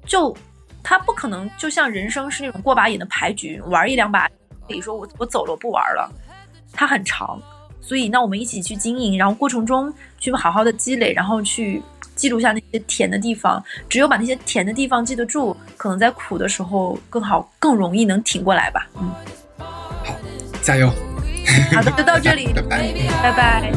[0.05, 0.35] 就
[0.83, 4.29] 他不可能就像人生是那种过把瘾的牌局，玩一两把
[4.67, 6.09] 可以说我我走了我不玩了，
[6.71, 7.41] 它很长。
[7.81, 11.79] 所以那我们一起去经营，然后过程中去好好的积累，然后去
[12.15, 13.63] 记录下那些甜的地方。
[13.87, 18.87] 只有把那些甜的地方记得住，可能在苦的时候更好更容易能挺过来吧。
[18.99, 19.13] 嗯，
[20.03, 20.15] 好，
[20.63, 20.91] 加油。
[21.75, 23.71] 好的， 就到这里，拜拜。